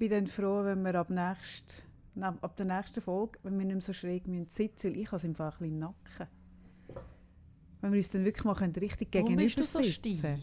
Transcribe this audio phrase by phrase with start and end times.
[0.00, 1.82] bin dann froh, wenn wir ab, nächst,
[2.22, 5.16] ab der nächsten Folge, wenn wir nicht mehr so schräg müssen sitzen weil ich habe
[5.18, 6.26] es einfach ein bisschen im Nacken.
[7.82, 10.14] Wenn wir uns dann wirklich mal richtig gegenüber bist du so sitzen.
[10.14, 10.40] steif?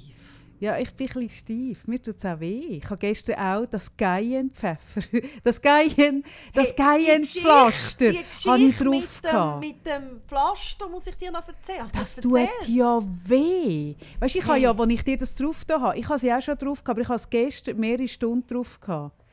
[0.59, 1.87] Ja, ich bin ein bisschen steif.
[1.87, 2.77] Mir tut es auch weh.
[2.77, 5.01] Ich habe gestern auch das Geienpfeffer,
[5.43, 8.13] das Geien, das Hey, Geienpflaster
[8.45, 11.87] habe ich drauf mit dem, mit dem Pflaster muss ich dir noch erzählen.
[11.93, 12.75] Das das tut erzählt?
[12.75, 13.95] ja weh.
[14.19, 14.63] Weißt du, ich habe Hey.
[14.63, 16.89] ja, als ich dir das drauf da habe, ich habe sie auch schon drauf gehabt,
[16.89, 19.26] aber ich habe es gestern mehrere Stunden drauf gehabt.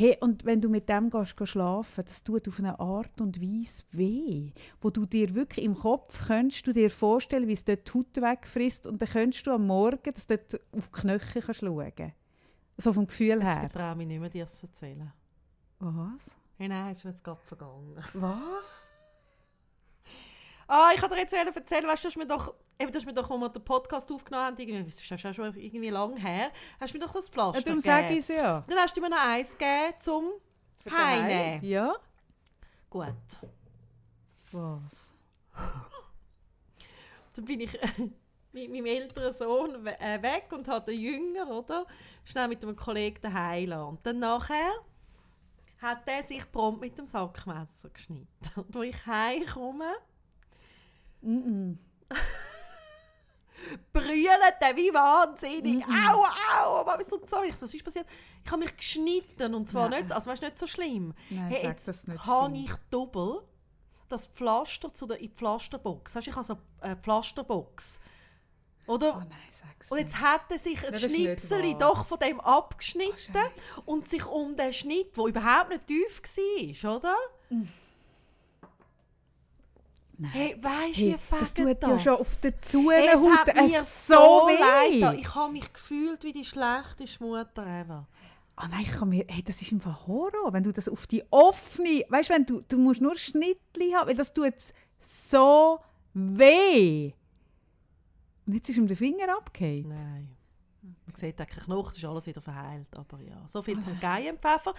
[0.00, 3.42] Hey, und wenn du mit dem gehst, gehst schlafen, das tut auf eine Art und
[3.42, 7.88] Weise weh, wo du dir wirklich im Kopf könntest du dir vorstellen, wie es dort
[7.88, 11.62] die Haut wegfrisst und dann könntest du am Morgen das dort auf die Knöchel kannst
[11.62, 12.12] schauen.
[12.76, 13.70] So vom Gefühl Jetzt her.
[13.70, 15.12] vertraue mich nicht mehr, dir zu erzählen.
[15.80, 16.36] Was?
[16.58, 17.96] Hey, nein, ist mir jetzt gerade vergangen.
[18.14, 18.86] Was?
[20.68, 23.06] Ah, ich kann dir jetzt erzählen, weißt du, du hast mir doch, eben, du hast
[23.06, 26.16] mir doch, als wir den Podcast aufgenommen haben, irgendwie, das ist ja schon irgendwie lang
[26.18, 27.96] her, hast du mir doch das Pflaster Ja, darum gegeben.
[28.02, 28.64] sage ich es ja.
[28.68, 30.24] Dann hast du mir noch eins gegeben zum
[30.90, 31.64] Heine.
[31.66, 31.94] Ja?
[32.90, 33.14] Gut.
[34.52, 35.12] Was?
[37.34, 37.78] Dann bin ich
[38.52, 41.86] mit meinem älteren Sohn äh, weg und hatte den Jünger, oder?
[42.24, 43.72] Schnell mit einem Kollegen daheim.
[43.72, 44.72] Und dann nachher
[45.80, 48.26] hat er sich prompt mit dem Sackmesser geschnitten.
[48.56, 49.94] Und als ich heimkomme,
[51.20, 51.76] Mm -mm.
[53.92, 55.84] brüllt er wie wahnsinnig.
[55.84, 57.42] Au, au, was ist so?
[57.42, 58.06] Ich so, was ist passiert?
[58.44, 60.02] Ich habe mich geschnitten und zwar Nein.
[60.02, 61.14] nicht, also weißt, nicht so schlimm.
[61.30, 63.42] Nein, hey, jetzt dass es nicht habe ich doppel
[64.08, 66.14] das Pflaster zu der in die Pflasterbox.
[66.14, 68.00] Weißt, ich habe so eine Pflasterbox.
[68.86, 69.16] Oder?
[69.16, 73.36] Oh nein, sag's Und jetzt hat er sich ein das Schnipsel doch von dem abgeschnitten
[73.76, 76.22] Oh, und sich um den Schnitt, der überhaupt nicht tief
[76.82, 77.16] war, oder?
[80.20, 80.30] Nein.
[80.32, 81.90] Hey, weißt du, Hey, wie das tut das?
[81.90, 83.20] ja schon auf der Hey, es
[83.70, 84.90] mir so so leid.
[84.92, 85.00] weh.
[85.00, 85.12] da.
[85.14, 88.06] Ich habe mich gefühlt wie die schlechteste Mutter ever.
[88.56, 91.22] Ah nein, ich kann mir, hey, das ist einfach Horror, wenn du das auf die
[91.30, 94.52] offene, weißt du, wenn du, du musst nur Schnittli haben, weil das tut
[94.98, 95.78] so
[96.14, 97.12] weh.
[98.46, 99.88] Und jetzt ist ihm der Finger abgefallen.
[99.88, 100.36] Nein.
[101.06, 102.88] Man sieht eigentlich Knochen, es ist alles wieder verheilt.
[102.96, 104.74] Aber ja, so viel zum Geienpfeffer.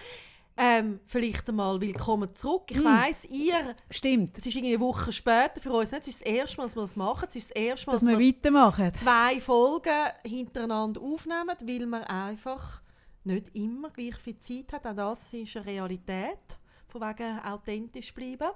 [0.61, 2.63] Ähm, vielleicht einmal willkommen zurück.
[2.69, 6.01] Ich weiss, ihr, Stimmt, es ist irgendwie eine Woche später für uns nicht.
[6.01, 7.27] Es ist das erste Mal, dass wir das machen.
[7.29, 8.93] Es ist das erste Mal, dass dass wir wir weitermachen.
[8.93, 12.81] zwei Folgen hintereinander aufnehmen, weil man einfach
[13.23, 14.85] nicht immer gleich viel Zeit hat.
[14.85, 16.59] Auch das ist eine Realität,
[16.89, 18.49] von wegen authentisch bleiben.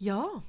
[0.00, 0.42] Ja,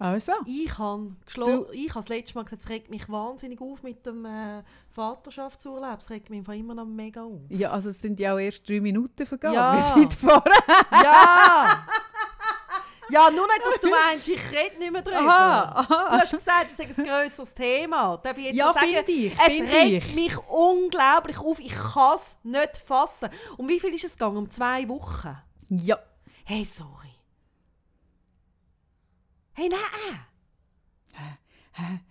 [0.00, 3.82] Also, ich habe Du- ich habe das letzte Mal gesagt, es regt mich wahnsinnig auf
[3.82, 4.62] mit dem äh,
[4.94, 5.98] Vaterschaftsurlaub.
[6.00, 7.40] Es regt mich einfach immer noch mega auf.
[7.48, 9.54] ja, also es sind ja auch erst drei Minuten vergangen.
[9.56, 9.74] Ja.
[9.74, 10.52] Wir sind vorher.
[10.92, 11.84] Ja!
[13.10, 15.18] ja, nur nicht, dass du meinst, ich rede nicht mehr drüber.
[15.18, 16.08] Aha, aha.
[16.10, 18.18] Du hast gesagt, es ist ein grösseres Thema.
[18.18, 20.14] Darf ich jetzt Ja, sagen, ich, Es regt ich.
[20.14, 21.58] mich unglaublich auf.
[21.58, 23.30] Ich kann es nicht fassen.
[23.56, 24.36] Um wie viel ist es gegangen?
[24.36, 25.36] Um zwei Wochen?
[25.70, 25.98] Ja.
[26.44, 27.07] Hey, sorry.
[29.58, 30.20] Hey, nein!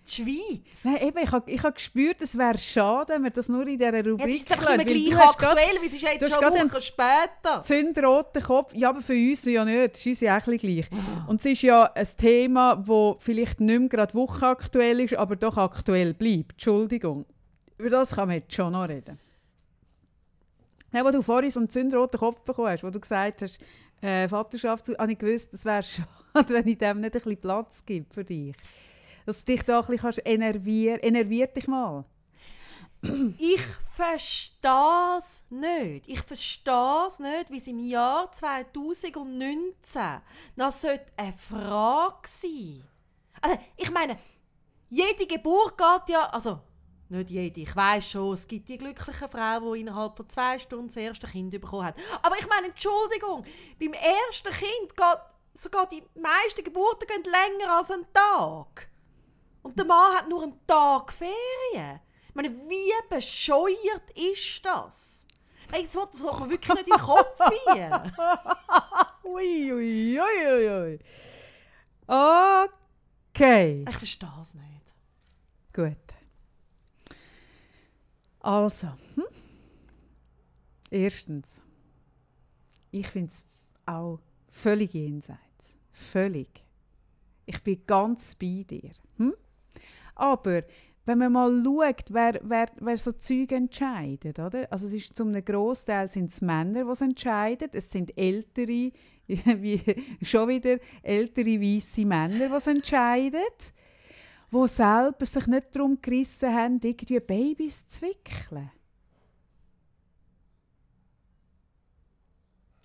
[0.06, 0.84] Die Schweiz!
[0.84, 3.78] Nein, eben, ich habe ich hab gespürt, es wäre schade, wenn wir das nur in
[3.78, 6.60] dieser Rubrik Jetzt ist es weil gleich aktuell, weil es ist jetzt schon gerade eine
[6.60, 7.62] einen- Woche später.
[7.62, 8.74] zündroten Kopf.
[8.74, 9.94] Ja, aber für uns ja nicht.
[9.94, 10.86] Das ist uns ja auch ein gleich.
[10.92, 11.24] Ah.
[11.26, 15.56] Und es ist ja ein Thema, das vielleicht nicht mehr gerade wochenaktuell ist, aber doch
[15.56, 16.52] aktuell bleibt.
[16.52, 17.24] Entschuldigung.
[17.78, 19.18] Über das kann man jetzt schon noch reden.
[20.92, 23.58] Ja, wo du vorhin so einen zündroten Kopf bekommen hast, wo du gesagt hast,
[24.00, 27.84] äh, Vaterschaft, habe ich gewusst, es wäre schade, wenn ich dem nicht ein bisschen Platz
[27.84, 28.54] gibt für dich.
[29.26, 32.04] Dass du dich da ein bisschen kannst Enerviert dich mal.
[33.38, 33.60] Ich
[33.94, 36.08] verstehe es nicht.
[36.08, 39.72] Ich verstehe es nicht, wie es im Jahr 2019
[40.56, 42.82] noch sollte eine Frage sein
[43.40, 44.18] Also, ich meine,
[44.88, 46.28] jede Geburt geht ja.
[46.30, 46.60] Also,
[47.10, 47.60] nicht jede.
[47.60, 51.26] Ich weiß schon, es gibt die glücklichen Frauen, die innerhalb von zwei Stunden das erste
[51.26, 52.00] Kind bekommen haben.
[52.22, 53.44] Aber ich meine, Entschuldigung,
[53.78, 55.18] beim ersten Kind geht
[55.54, 58.88] sogar die meisten Geburten gehen länger als einen Tag.
[59.62, 62.00] Und der Mann hat nur einen Tag Ferien.
[62.28, 65.24] Ich meine, wie bescheuert ist das?
[65.70, 67.40] Nein, sollte sollte man wirklich nicht in den Kopf.
[69.24, 70.98] Ui, ui, ui, ui, ui.
[73.30, 73.84] Okay.
[73.86, 74.94] Ich verstehe es nicht.
[75.74, 76.07] Gut.
[78.48, 79.24] Also, hm?
[80.90, 81.60] erstens,
[82.90, 83.44] ich finde es
[83.84, 85.76] auch völlig jenseits.
[85.92, 86.64] Völlig.
[87.44, 88.92] Ich bin ganz bei dir.
[89.18, 89.34] Hm?
[90.14, 90.62] Aber
[91.04, 94.66] wenn man mal schaut, wer, wer, wer so Zeug entscheidet, oder?
[94.72, 97.68] Also es ist zum Großteil sind es Männer, die es entscheiden.
[97.72, 98.92] Es sind ältere,
[100.22, 103.44] schon wieder ältere weiße Männer, die es entscheiden
[104.52, 108.70] die selber sich nicht darum gerissen haben, irgendwie Babys zu wickeln.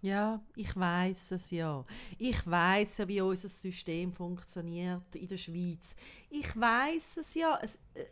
[0.01, 1.85] Ja, ich weiß es ja.
[2.17, 5.95] Ich weiß ja, wie unser System funktioniert in der Schweiz.
[6.29, 7.57] Ich weiß es ja.
[7.61, 8.03] Es, äh,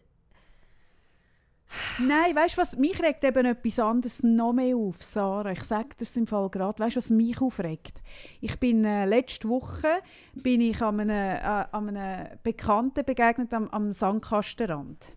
[1.99, 2.77] Nein, weißt du was?
[2.77, 5.51] Mich regt eben etwas anderes noch mehr auf, Sarah.
[5.51, 6.79] Ich sage das im Fall gerade.
[6.79, 8.01] Weißt du, was mich aufregt?
[8.39, 10.01] Ich bin äh, letzte Woche
[10.33, 15.15] bin ich an einem, äh, an einem Bekannten begegnet am, am Sandkastenrand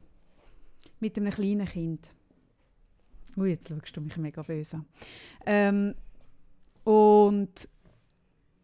[1.00, 2.12] mit einem kleinen Kind.
[3.36, 4.86] Ui, jetzt schaust du mich mega böse an.
[5.46, 5.94] Ähm,
[6.84, 7.68] und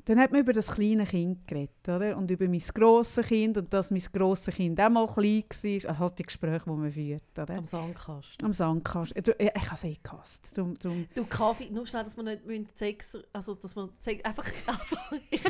[0.04, 2.16] dann hat man über das kleine Kind geredet, oder?
[2.16, 5.88] Und über mein grosses Kind und dass mein grosses Kind auch mal klein war.
[5.90, 7.54] Also halt die Gespräche, die man führt, oder?
[7.56, 8.44] am Sandkasten.
[8.46, 9.24] Am Sandkasten.
[9.24, 10.56] Äh, Ich habe es eh gehasst.
[10.56, 11.06] Drum, drum.
[11.14, 14.96] Du Kaffee, nur schnell, dass man nicht Sex, also dass man Sex, einfach, also
[15.30, 15.40] ich,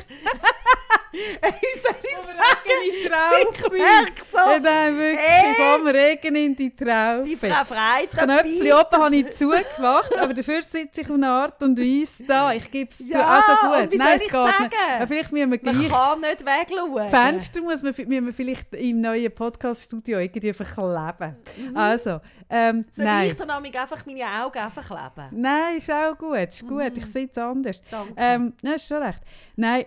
[1.13, 5.19] ich ich sagen, in die ich merke so, Ja, nein, wirklich.
[5.27, 5.55] Hey.
[5.55, 7.23] Vom Regen in die Traufe.
[7.25, 11.63] die Frau Freis Knöpfchen oben habe ich zugemacht, aber dafür sitze ich auf eine Art
[11.63, 12.53] und Weise da.
[12.53, 13.09] Ich gebe es zu.
[13.09, 13.53] Ja, Also
[13.89, 13.99] gut.
[13.99, 14.71] Nein, es ich geht sagen?
[15.07, 15.89] Vielleicht müssen wir Man gleich...
[15.89, 17.11] kann nicht wegschauen.
[17.11, 21.37] Fenster muss man, müssen wir vielleicht im neuen Podcast-Studio irgendwie verkleben.
[21.75, 23.29] Also, ähm, Soll nein.
[23.31, 25.29] ich dann einfach meine Augen einfach kleben?
[25.41, 26.37] Nein, ist auch gut.
[26.49, 26.93] Ist gut.
[26.97, 27.81] Ich sehe es anders.
[27.91, 28.15] Danke.
[28.17, 29.21] Ähm, nein, ist schon recht.
[29.57, 29.85] Nein.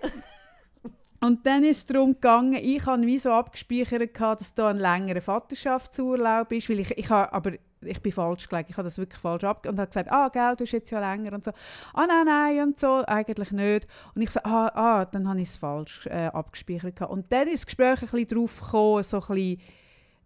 [1.23, 5.21] Und dann ist es darum gegangen, ich habe wie so abgespeichert, dass da ein längerer
[5.21, 9.21] Vaterschaftsurlaub ist, weil ich, ich habe, aber ich bin falsch gelegt, ich habe das wirklich
[9.21, 11.51] falsch abge und habe gesagt, ah, gell, du bist jetzt ja länger und so.
[11.93, 13.87] Ah, nein, nein und so, eigentlich nicht.
[14.13, 16.99] Und ich so, ah, ah, dann habe ich es falsch äh, abgespeichert.
[17.09, 19.61] Und dann ist das Gespräch ein bisschen drauf gekommen, so ein bisschen,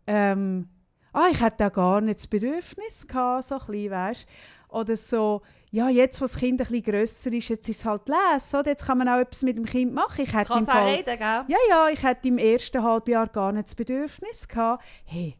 [0.08, 0.68] ähm,
[1.14, 4.28] ah, ich hätte da gar nicht das Bedürfnis gehabt, so ein bisschen, weißt
[4.70, 8.08] Oder so, ja, jetzt, wo das Kind ein bisschen grösser ist, jetzt ist es halt
[8.08, 8.70] lesen, oder?
[8.70, 10.22] Jetzt kann man auch etwas mit dem Kind machen.
[10.22, 11.18] Ich hätte im Fall, reden, gell?
[11.20, 14.84] ja, ja, ich hätte im ersten Halbjahr gar nicht das Bedürfnis gehabt.
[15.06, 15.36] Hey,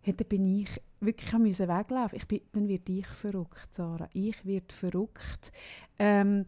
[0.00, 0.68] hey dann bin ich
[1.00, 2.16] wirklich am weglaufen.
[2.16, 4.08] Ich bin, dann werde ich verrückt, Sarah.
[4.12, 5.52] Ich werde verrückt.
[5.98, 6.46] Ähm,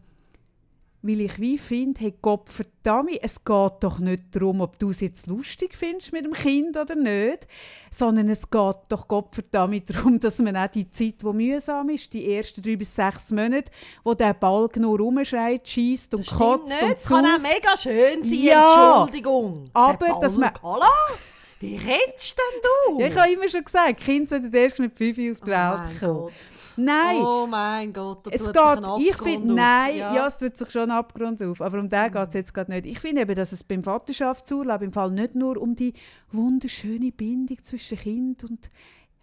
[1.05, 5.01] weil ich wie finde, hey Gott verdammt, es geht doch nicht darum, ob du es
[5.01, 7.45] jetzt lustig findest mit dem Kind oder nicht,
[7.91, 12.13] sondern es geht doch Gott verdammt darum, dass man auch die Zeit, die mühsam ist,
[12.13, 13.69] die ersten drei bis sechs Monate,
[14.03, 16.81] wo der Balg nur rumschreit, schießt und Das kotzt nicht.
[16.83, 18.93] und Es kann auch mega schön sein, Ja.
[19.01, 19.65] Entschuldigung.
[19.73, 20.87] Aber, dass man- Balkala?
[21.59, 22.61] Wie redest denn
[22.95, 22.99] du?
[22.99, 25.99] Ja, ich habe immer schon gesagt, Kinder sollten erst mit 5 auf die Oh Welt
[25.99, 26.13] kommen.
[26.23, 26.31] Gott.
[26.77, 30.15] Nein, Oh mein Gott, da es geht, ich finde, nein, Ja.
[30.15, 30.27] ja.
[30.27, 32.85] es tut sich schon ein Abgrund auf, aber um den geht es jetzt gerade nicht.
[32.85, 35.93] Ich finde eben, dass es beim Vaterschaftsurlaub im Fall nicht nur um die
[36.31, 38.69] wunderschöne Bindung zwischen Kind und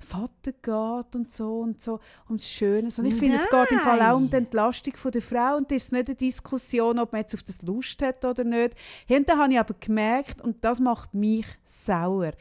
[0.02, 3.80] Vater geht und so und so, um das Schöne, sondern ich finde, es geht im
[3.80, 4.36] Fall auch um die.
[4.36, 7.60] Entlastung von der Frau und das ist nicht eine Diskussion, ob man jetzt auf das
[7.62, 8.74] Lust hat oder nicht.
[9.08, 12.32] Und da habe ich aber gemerkt, und das macht mich sauer,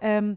[0.00, 0.36] ähm,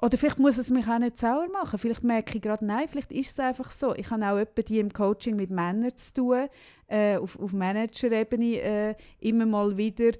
[0.00, 1.78] oder vielleicht muss es mich auch nicht sauer machen.
[1.78, 3.94] Vielleicht merke ich gerade, nein, vielleicht ist es einfach so.
[3.94, 6.48] Ich habe auch etwa die im Coaching mit Männern zu tun,
[6.88, 10.12] äh, auf, auf Managerebene äh, immer mal wieder,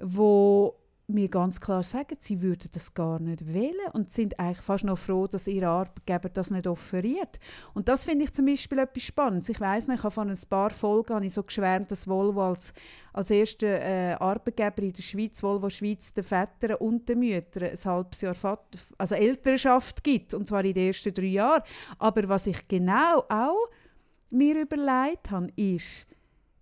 [0.00, 0.76] wo
[1.08, 4.98] mir ganz klar sagen, sie würden das gar nicht wählen und sind eigentlich fast noch
[4.98, 7.38] froh, dass ihr Arbeitgeber das nicht offeriert.
[7.74, 9.48] Und das finde ich zum Beispiel etwas Spannendes.
[9.48, 12.72] Ich weiß nicht, ich habe von ein paar Folgen ich so geschwärmt, dass Volvo als,
[13.12, 17.84] als erster äh, Arbeitgeber in der Schweiz, Volvo Schweiz, den Vätern und den Müttern ein
[17.84, 18.66] halbes Jahr Vat
[18.98, 21.62] also Elternschaft gibt, und zwar in den ersten drei Jahren.
[21.98, 23.68] Aber was ich genau auch
[24.30, 26.06] mir überlegt habe, ist,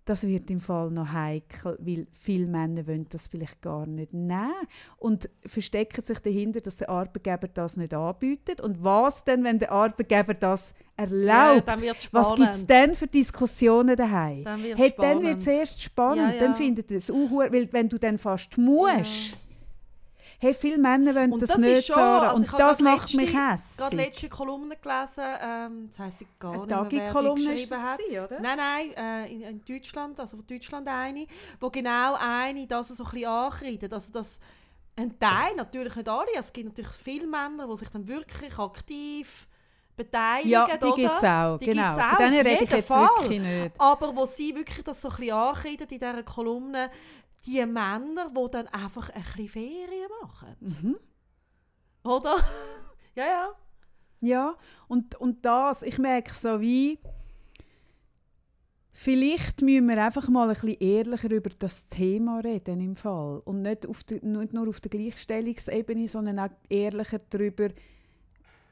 [0.05, 4.53] das wird im Fall noch heikel, weil viele Männer wollen das vielleicht gar nicht nehmen
[4.99, 8.61] und verstecken sich dahinter, dass der Arbeitgeber das nicht anbietet.
[8.61, 11.69] Und was denn, wenn der Arbeitgeber das Ja, erlaubt?
[11.69, 12.37] dann wird's was spannend.
[12.45, 14.45] gibt es denn für Diskussionen daheim?
[14.45, 15.61] Dann wird's hey, dann wird es spannend.
[15.61, 16.23] erst spannend.
[16.29, 16.39] Ja, ja.
[16.41, 19.39] Dann findet es auch, weil wenn du dann fast musst.
[20.45, 22.25] Hey, viele Männer wollen Und das, das nicht, ist schon, Sarah.
[22.25, 23.77] also Und ich habe das macht mich letzte- hässlich.
[23.79, 27.71] gerade letzte Kolumne gelesen, ähm, jetzt weiss ich gar Eine nicht mehr, wer ist geschrieben
[27.71, 27.99] das hat.
[27.99, 28.41] gewesen, oder?
[28.41, 31.27] Nein, nein, äh, in, in Deutschland, also von Deutschland eine,
[31.61, 33.91] wo genau eine das so ein bisschen ankreidet.
[33.93, 34.39] Also dass
[34.97, 39.49] ein Teil, natürlich nicht alle, es gibt natürlich viele Männer, die sich dann wirklich aktiv
[39.97, 40.51] beteiligen.
[40.51, 41.59] Ja, die gibt es auch.
[41.59, 41.83] Die genau.
[41.95, 43.09] gibt's auch, Von denen rede ich jetzt Fall.
[43.21, 43.81] wirklich nicht.
[43.81, 46.91] Aber wo sie wirklich das so ein bisschen ankreidet in dieser Kolumne,
[47.47, 50.57] die Männer, die dann einfach ein bisschen Ferien machen.
[50.61, 50.97] Mhm.
[52.05, 52.37] Oder?
[53.15, 53.55] ja, ja.
[54.21, 54.57] Ja,
[54.89, 56.99] und, und das, ich merke so wie,
[58.91, 63.43] vielleicht müssen wir einfach mal ein bisschen ehrlicher über das Thema reden im Fall.
[63.45, 67.69] Und nicht, auf der, nicht nur auf der Gleichstellungsebene, sondern auch ehrlicher darüber,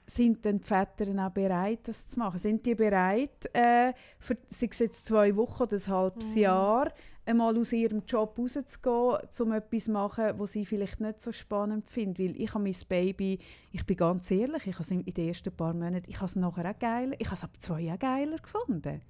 [0.07, 2.39] sind denn die Väter auch bereit, das zu machen?
[2.39, 6.93] Sind die bereit, äh, für sei es jetzt zwei Wochen oder ein halbes Jahr,
[7.25, 11.89] einmal aus ihrem Job rauszugehen, um etwas zu machen, was sie vielleicht nicht so spannend
[11.89, 12.19] finden?
[12.19, 13.39] Weil ich habe mein Baby,
[13.71, 16.37] ich bin ganz ehrlich, ich habe es in den ersten paar Monaten, ich habe es
[16.37, 19.01] nachher auch geiler, ich habe es ab zwei Jahren geiler gefunden.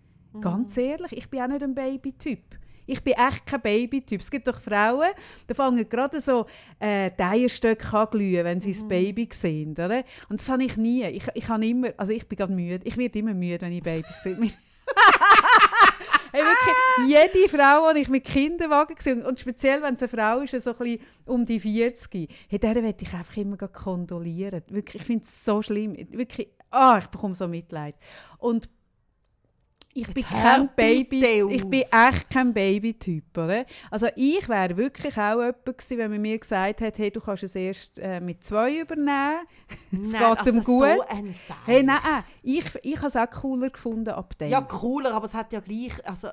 [0.40, 2.58] Ganz ehrlich, ich bin auch nicht ein Babytyp.
[2.86, 4.20] Ich bin echt kein Babytyp.
[4.20, 5.10] Es gibt doch Frauen,
[5.48, 6.46] die fangen gerade so
[6.78, 9.72] äh, die Eierstöcke an glühen, wenn sie das Baby sehen.
[9.72, 10.02] Oder?
[10.28, 11.04] Und das habe ich nie.
[11.04, 12.80] Ich, ich, habe immer, also ich bin gerade müde.
[12.84, 14.36] Ich werde immer müde, wenn ich Babys sehe.
[16.32, 20.40] hey, wirklich, jede Frau, die ich mit Kinderwagen gesehen und speziell, wenn es eine Frau
[20.40, 24.62] ist, so ein bisschen um die 40, hey, der werde ich einfach immer kondolieren.
[24.68, 25.96] Wirklich, ich finde es so schlimm.
[26.10, 27.94] Wirklich, ah, ich bekomme so Mitleid.
[28.38, 28.68] Und
[29.94, 33.64] ich bin kein Baby, ich bin echt kein Babytyp, oder?
[33.90, 37.42] Also ich wäre wirklich auch jemand gewesen, wenn man mir gesagt hat, hey, du kannst
[37.42, 39.40] es erst äh, mit zwei übernehmen,
[39.92, 40.86] es geht also ihm gut.
[40.96, 41.34] So ein
[41.66, 44.48] hey, nein, äh, ich, ich habe es auch cooler gefunden ab dem.
[44.48, 46.28] Ja, cooler, aber es hat ja gleich, also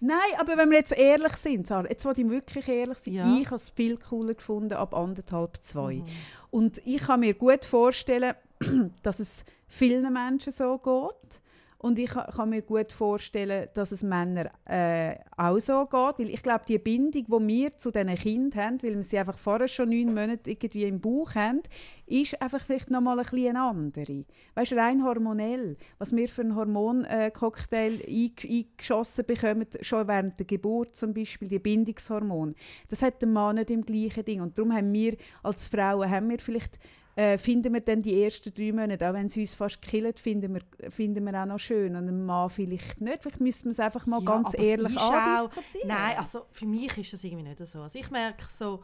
[0.00, 3.38] Nein, aber wenn wir jetzt ehrlich sind, Sarah, jetzt wollte ich wirklich ehrlich sein, ja.
[3.38, 5.94] ich habe es viel cooler gefunden ab anderthalb, zwei.
[5.94, 6.04] Mhm.
[6.50, 8.34] Und ich kann mir gut vorstellen,
[9.02, 11.40] dass es vielen Menschen so geht.
[11.84, 16.18] Und ich kann mir gut vorstellen, dass es Männern äh, auch so geht.
[16.18, 19.36] Weil ich glaube, die Bindung, die wir zu diesen Kindern haben, weil wir sie einfach
[19.36, 21.60] vorher schon neun Monate irgendwie im Bauch haben,
[22.06, 24.24] ist einfach vielleicht noch mal ein bisschen andere.
[24.54, 30.46] Weißt du, rein hormonell, was wir für einen Hormoncocktail äh, eingeschossen bekommen, schon während der
[30.46, 32.54] Geburt zum Beispiel, die Bindungshormone,
[32.88, 34.40] das hat der Mann nicht im gleichen Ding.
[34.40, 36.78] Und darum haben wir als Frauen haben wir vielleicht
[37.16, 40.54] äh, finden wir dann die ersten drei Monate, auch wenn es uns fast killt, finden
[40.54, 41.94] wir, finden wir auch noch schön.
[41.94, 43.22] Und einem Mann vielleicht nicht.
[43.22, 45.50] Vielleicht müssen wir es einfach mal ja, ganz ehrlich anschauen.
[45.84, 47.82] Nein, also für mich ist das irgendwie nicht so.
[47.82, 48.82] Also ich merke so,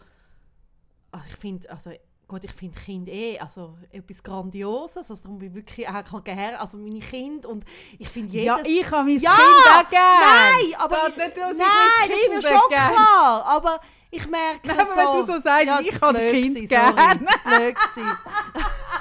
[1.10, 1.90] also ich finde, also
[2.30, 6.60] gut, ich finde Kind eh also etwas Grandioses, also darum bin ich wirklich auch gerne,
[6.60, 7.64] also meine Kinder und
[7.98, 8.46] ich finde jedes...
[8.46, 10.24] Ja, ich habe mein ja, Kind auch gerne.
[10.24, 10.96] Nein, aber...
[10.96, 12.92] Ja, nicht, nein, das ist mir schon gern.
[12.92, 13.80] klar, aber
[14.12, 14.96] ich merke Nein, so...
[14.96, 16.94] wenn du so sagst, ja, ich habe Kind gerne.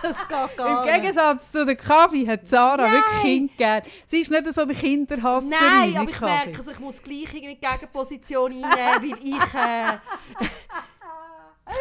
[0.01, 2.93] das geht gar Im Gegensatz zu der Kaffee hat Sarah Nein.
[2.93, 3.83] wirklich Kind gerne.
[4.07, 7.41] Sie ist nicht so eine Kinderhasserin Nein, aber ich merke, also ich muss gleich in
[7.41, 9.53] die Gegenposition einnehmen, weil ich...
[9.53, 9.97] Äh,
[10.41, 10.49] ich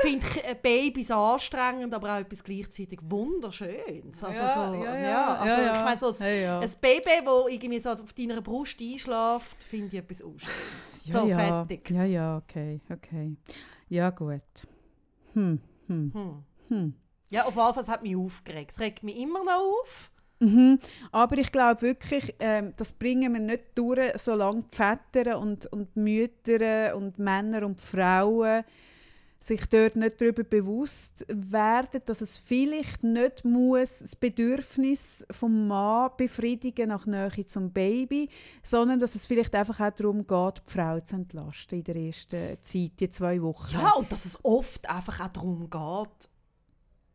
[0.02, 4.22] finde äh, Babys anstrengend, aber auch etwas gleichzeitig wunderschönes.
[4.22, 7.78] Also ja, so, ja, ja, also ich meine, so ein, hey, ein Baby, das irgendwie
[7.78, 11.00] so auf deiner Brust einschläft, finde ich etwas unschönes.
[11.04, 11.90] Ja, so, fertig.
[11.90, 13.36] Ja, ja, okay, okay.
[13.88, 14.42] Ja, gut.
[15.34, 16.44] Hm, hm, hm.
[16.68, 16.94] hm.
[17.30, 18.70] Ja, auf jeden Fall, es hat mich aufgeregt.
[18.72, 20.10] Es regt mich immer noch auf.
[20.40, 20.78] Mhm.
[21.10, 25.96] Aber ich glaube wirklich, ähm, das bringen wir nicht durch, solange die Väter und, und
[25.96, 28.64] Mütter und Männer und Frauen
[29.40, 36.10] sich dort nicht darüber bewusst werden, dass es vielleicht nicht muss das Bedürfnis vom Mann
[36.16, 38.28] befriedigen nach Nähe zum Baby,
[38.62, 42.60] sondern dass es vielleicht einfach auch darum geht, die Frau zu entlasten in der ersten
[42.60, 43.74] Zeit, die zwei Wochen.
[43.74, 46.28] Ja, und dass es oft einfach auch darum geht,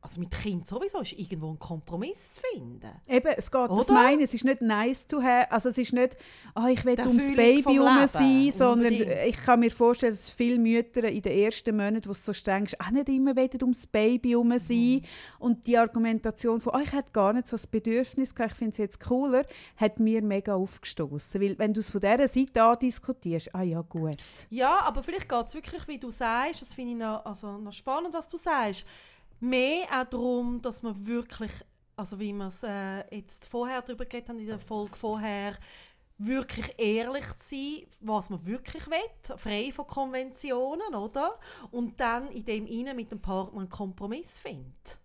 [0.04, 2.92] also mit Kind sowieso ist irgendwo ein Kompromiss zu finden.
[3.08, 3.78] Eben, es geht, Oder?
[3.78, 6.18] das meine, es ist nicht nice to have, also es ist nicht,
[6.56, 11.06] oh, ich will ums Baby herum sein, sondern ich kann mir vorstellen, dass viele Mütter
[11.06, 14.32] in den ersten Monaten, wo es so streng ist, auch nicht immer wollen ums Baby
[14.32, 14.60] herum mhm.
[14.60, 14.78] sein.
[14.78, 15.02] Mhm.
[15.40, 18.72] Und die Argumentation von, oh, ich hätte gar nicht so das Bedürfnis gehabt, ich finde
[18.72, 19.46] es jetzt cooler,
[19.78, 21.40] hat mir mega aufgestoßen.
[21.42, 24.18] Weil wenn du es von dieser Seite an diskutierst, ah ja, gut.
[24.50, 27.72] Ja, aber vielleicht geht es wirklich, wie du sagst, das finde ich noch, also noch
[27.72, 28.86] spannend, was du sagst,
[29.44, 31.52] mehr auch darum, dass man wirklich,
[31.96, 35.58] also wie wir es äh, jetzt vorher darüber geredet haben, in der Folge vorher,
[36.18, 41.40] wirklich ehrlich sein, was man wirklich will, frei von Konventionen, oder?
[41.72, 45.00] Und dann in dem Innen mit dem Partner einen Kompromiss findet.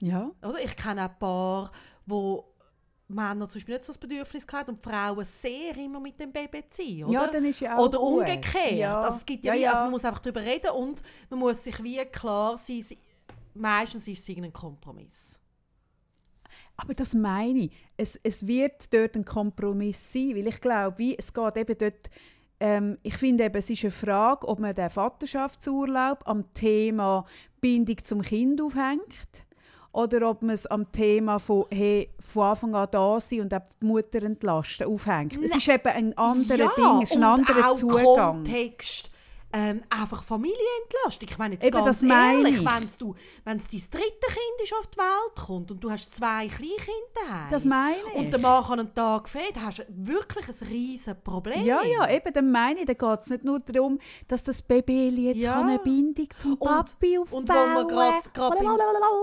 [0.00, 0.30] Ja.
[0.42, 0.58] Oder?
[0.62, 1.70] Ich kenne ein paar,
[2.04, 2.52] wo
[3.08, 6.64] Männer zum Beispiel nicht so das Bedürfnis hatten und Frauen sehr immer mit dem Baby
[6.68, 7.12] ziehen, oder?
[7.12, 8.72] Ja, dann ist ja auch Oder umgekehrt.
[8.72, 9.00] Ja.
[9.02, 11.62] Also es gibt ja, ja, wie, also man muss einfach darüber reden und man muss
[11.62, 12.84] sich wie klar sein,
[13.54, 15.38] meistens ist es ein Kompromiss.
[16.76, 17.72] Aber das meine ich.
[17.96, 22.10] Es, es wird dort ein Kompromiss sein, weil ich glaube, wie, es geht eben dort
[22.62, 27.26] ähm, ich finde eben, es ist eine Frage, ob man den Vaterschaftsurlaub am Thema
[27.60, 29.44] Bindung zum Kind aufhängt
[29.90, 33.62] oder ob man es am Thema von, hey, von Anfang an da sein und auch
[33.80, 35.36] die Mutter entlasten aufhängt.
[35.42, 38.44] Es ist eben ein anderes ja, Ding, es ist ein anderer Zugang.
[38.44, 39.10] Kontext
[39.52, 41.28] ähm, einfach Familienentlastung.
[41.28, 44.98] Ich meine jetzt Eben, ganz ehrlich, wenn du, wenn dein dritte Kind ist auf die
[44.98, 48.20] Welt kommt und du hast zwei Kleinkinder Das meine ich.
[48.20, 51.64] Und der Mann kann einen Tag fehlen, dann hast du wirklich ein riesiges Problem.
[51.64, 55.08] Ja, ja, eben, dann meine ich, dann geht es nicht nur darum, dass das Baby
[55.26, 55.60] jetzt ja.
[55.60, 58.56] eine Bindung zum Papi aufbauen Und wo wir gerade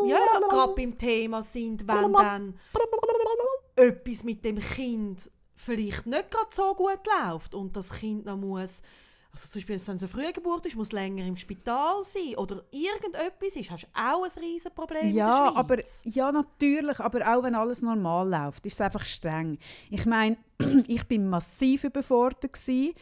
[0.07, 2.59] ja, beim Thema sind, wenn dann
[3.75, 8.81] etwas mit dem Kind vielleicht nicht gerade so gut läuft und das Kind noch muss
[9.39, 12.63] also zum Beispiel, wenn es eine frühe Geburt ist, muss länger im Spital sein oder
[12.71, 17.33] irgendetwas ist, hast du auch ein riesen Problem ja, in der aber ja natürlich, aber
[17.33, 19.57] auch wenn alles normal läuft, ist es einfach streng.
[19.89, 20.37] Ich meine,
[20.87, 22.93] ich bin massiv überfordert gewesen,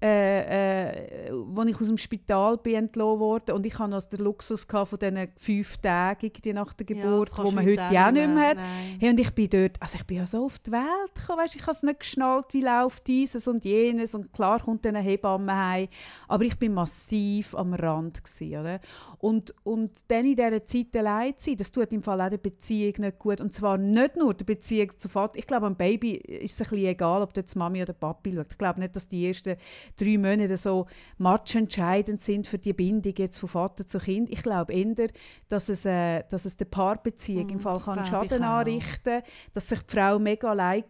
[0.00, 4.20] äh, äh, als ich aus dem Spital bin entlassen wurde und ich hatte noch den
[4.20, 7.82] Luxus gehabt von diesen fünf Tagen irgendwie nach der Ja, Geburt, das wo man heute
[7.82, 8.56] heute ja auch nicht mehr hat.
[8.56, 8.96] Nein.
[9.00, 11.56] Hey, und ich bin dort, also ich bin ja so auf die Welt gekommen, weißt,
[11.56, 15.04] ich habe es nicht geschnallt, wie läuft dieses und jenes und klar kommt dann eine
[15.04, 15.88] Hebamme heim,
[16.28, 18.80] aber ich bin massiv am Rand gewesen, oder?
[19.18, 22.38] Und, und dann in dieser Zeit allein zu sein, das tut im Fall auch der
[22.38, 26.12] Beziehung nicht gut und zwar nicht nur der Beziehung zu Vater, ich glaube am Baby
[26.12, 29.08] ist es ein bisschen egal, ob jetzt Mami oder Papi schaut, ich glaube nicht, dass
[29.08, 29.56] die ersten
[29.96, 30.86] drei Monate so
[31.18, 35.08] matchentscheidend sind für die Bindung jetzt von Vater zu Kind, ich glaube eher,
[35.48, 39.80] dass es, äh, dass es der Paarbeziehung Mhm, im Fall kann Schaden anrichten dass sich
[39.80, 40.84] die Frau mega gelassen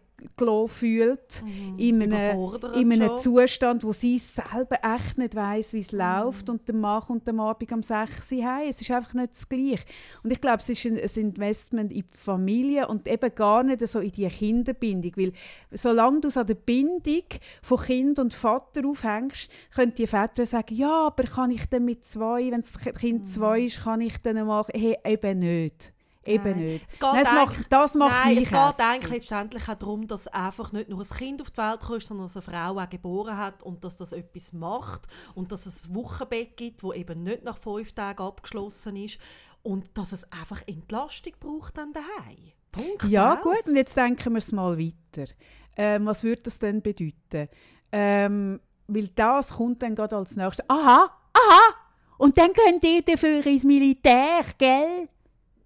[0.67, 1.75] fühlt Mhm.
[1.77, 2.39] in einem,
[2.75, 3.17] in einem schon.
[3.17, 5.99] Zustand, wo sie selber echt nicht weiß, wie es Mhm.
[5.99, 8.69] läuft und der Mann kommt am Abend um 6 Uhr heim.
[8.69, 9.83] Es ist einfach nicht das Gleiche.
[10.23, 13.85] Und ich glaube, es ist ein, ein Investment in die Familie und eben gar nicht
[13.87, 15.31] so in die Kinderbindung, weil
[15.71, 17.23] solange du es an der Bindung
[17.61, 22.03] von Kind und Vater aufhängst, können die Väter sagen, ja, aber kann ich denn mit
[22.05, 25.93] zwei, wenn das Kind zwei ist, kann ich dann mal, hey, eben nicht.
[26.29, 26.65] Eben Nein.
[26.65, 26.85] nicht.
[26.87, 28.85] Es geht Nein, es eigentlich- macht, das macht Nein, mich es geht hässlich.
[28.87, 32.25] eigentlich letztendlich auch darum, dass einfach nicht nur ein Kind auf die Welt kommt, sondern
[32.27, 35.01] dass eine Frau auch geboren hat und dass das etwas macht
[35.35, 39.19] und dass es ein Wochenbett gibt, wo eben nicht nach fünf Tagen abgeschlossen ist
[39.63, 42.51] und dass es einfach Entlastung braucht dann daheim.
[42.71, 43.03] Punkt.
[43.05, 43.41] Ja, aus.
[43.41, 45.31] gut, und jetzt denken wir es mal weiter.
[45.75, 47.49] Ähm, was würde das denn bedeuten?
[47.91, 50.69] Ähm, weil das kommt dann gerade als nächstes.
[50.69, 51.73] Aha, aha!
[52.17, 55.07] Und dann könnt ihr dafür ins Militär, gell?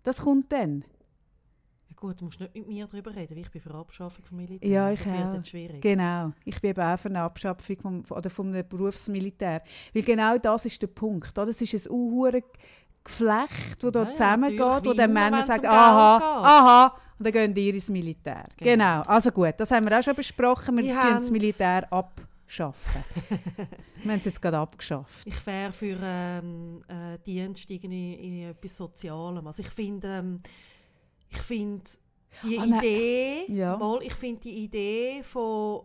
[0.04, 0.84] Das kommt dann.
[1.90, 4.38] Ja, gut, du musst nicht mit mir darüber reden, weil ich bin für Abschaffung von
[4.38, 4.70] Militär.
[4.70, 5.32] Ja, ich das wird auch.
[5.34, 5.82] dann schwierig.
[5.82, 6.32] Genau.
[6.46, 9.62] Ich bin eben auch für eine Abschaffung vom, oder vom Berufsmilitär.
[9.94, 11.38] Weil genau das ist der Punkt.
[11.38, 11.48] Oder?
[11.48, 12.42] Das ist ein unhure
[13.04, 16.28] Geflecht, das Ja, da ja, zusammengeht, natürlich, wo dann Männer sagen, aha, geht.
[16.28, 18.46] aha, und dann gehen die ins Militär.
[18.58, 18.72] Genau.
[18.98, 19.02] Genau.
[19.04, 20.78] Also gut, das haben wir auch schon besprochen.
[20.78, 21.88] Wir tun das haben's- Militär
[22.54, 23.04] abschaffen.
[24.04, 25.26] wir haben es jetzt gerade abgeschafft.
[25.26, 29.46] Ich wäre für ähm, äh, Dienst irgendwie in etwas Sozialem.
[29.48, 30.40] Also ich finde, ähm,
[31.30, 31.84] ich finde
[32.44, 32.66] die Ah.
[32.66, 33.78] Idee, Ja.
[33.78, 35.84] mal, ich finde die Idee von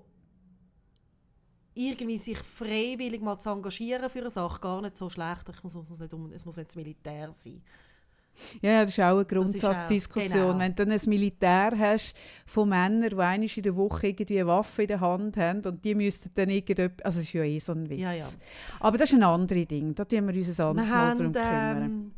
[1.74, 5.48] irgendwie sich freiwillig mal zu engagieren für eine Sache gar nicht so schlecht.
[5.48, 7.62] Ich muss, muss nicht es muss nicht das Militär sein.
[8.60, 10.46] Ja, das ist auch eine auch- Grundsatzdiskussion.
[10.48, 10.58] genau.
[10.58, 12.14] Wenn du dann ein Militär hast
[12.46, 15.84] von Männern, die einmal in der Woche irgendwie eine Waffe in der Hand haben und
[15.84, 17.04] die müssten dann irgendetwas...
[17.04, 18.00] Also es ist ja eh so ein Witz.
[18.00, 18.24] Ja, ja.
[18.80, 19.94] Aber das ist ein anderes Ding.
[19.94, 21.82] Da tun wir uns ein anderes Mal darum kümmern.
[21.82, 22.12] ähm,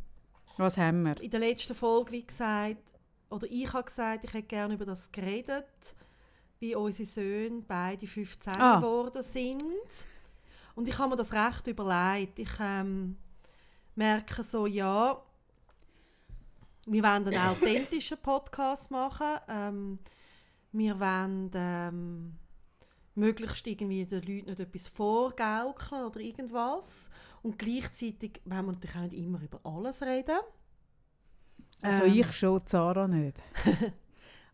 [0.56, 1.20] Was haben wir?
[1.20, 2.82] in der letzten Folge, wie gesagt,
[3.30, 5.64] oder ich habe gesagt, ich hätte gerne über das geredet,
[6.58, 8.76] wie unsere Söhne beide 15 Ah.
[8.80, 9.62] geworden sind.
[10.74, 12.38] Und ich habe mir das recht überlegt.
[12.38, 13.16] Ich ähm,
[13.94, 15.20] merke so, ja,
[16.90, 19.38] wir wollen einen authentischen Podcast machen.
[19.48, 19.98] Ähm,
[20.72, 22.34] wir wollen ähm,
[23.14, 27.08] möglichst irgendwie den Leuten nicht etwas vorgaukeln oder irgendwas.
[27.42, 30.38] Und gleichzeitig wollen wir natürlich auch nicht immer über alles reden.
[31.80, 33.38] Also Ähm, ich schon, Zara nicht.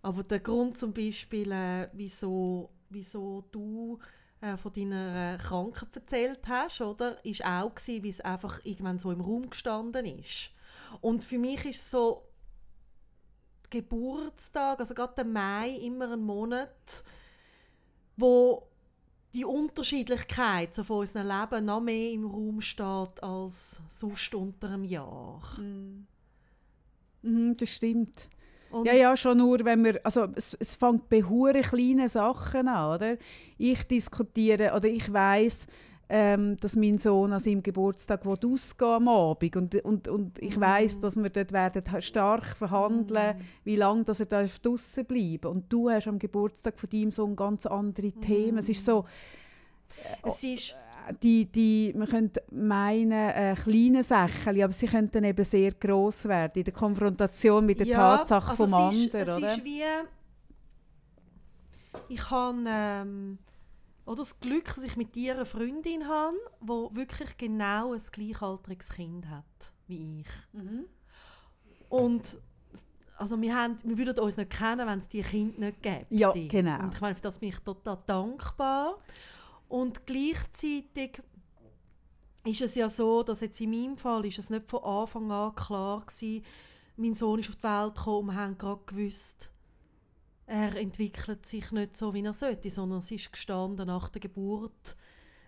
[0.03, 3.99] Aber der Grund zum Beispiel, äh, wieso, wieso du
[4.43, 8.99] äh, von deiner äh, Krankheit erzählt hast, oder, ist auch gewesen, wie es einfach irgendwann
[8.99, 10.53] so im Raum gestanden ist.
[11.01, 12.23] Und für mich ist so
[13.71, 17.05] Geburtstag, also gerade der Mai, immer ein Monat,
[18.17, 18.63] wo
[19.35, 24.85] die Unterschiedlichkeit so von unserem Leben noch mehr im Raum steht als sonst unter einem
[24.85, 25.43] Jahr.
[27.23, 28.29] Mhm, das stimmt.
[28.71, 32.69] Und Ja, ja, schon nur, wenn wir, also es, es fängt bei hure kleinen Sachen
[32.69, 33.17] an, oder?
[33.59, 35.67] Ich diskutiere, oder ich weiß,
[36.09, 39.57] ähm, dass mein Sohn an seinem Geburtstag ausgehen am Abend.
[39.57, 44.27] Und, und, und ich weiß, dass wir dort werden stark verhandeln, wie lange dass er
[44.27, 45.49] darf draussen bleiben.
[45.49, 48.59] Und du hast am Geburtstag von deinem Sohn ganz andere Themen.
[48.59, 49.05] Es ist so,
[50.23, 50.77] es ist
[51.23, 56.53] die, die, man könnte meinen, äh, kleine Sachen, aber sie könnten eben sehr gross werden
[56.57, 59.55] in der Konfrontation mit der Tatsache also vom es ist, anderen, es oder?
[59.55, 59.83] ist wie
[62.09, 63.39] ich habe ähm,
[64.07, 68.89] oder das Glück, dass ich mit dir eine Freundin habe, die wirklich genau ein gleichaltriges
[68.91, 69.45] Kind hat
[69.89, 70.29] wie ich.
[71.89, 72.39] Und
[73.19, 76.07] also wir, haben, wir würden uns nicht kennen, wenn es die Kinder nicht gäbe.
[76.11, 76.81] Ja, genau.
[76.81, 78.99] Und ich meine, für das bin ich total dankbar.
[79.69, 81.23] Und gleichzeitig
[82.45, 85.55] ist es ja so, dass jetzt in meinem Fall ist es nicht von Anfang an
[85.55, 86.45] klar gewesen,
[86.97, 89.51] mein Sohn ist auf die Welt gekommen und wir haben gerade gewusst,
[90.47, 94.97] er entwickelt sich nicht so, wie er sollte, sondern es ist gestanden nach der Geburt,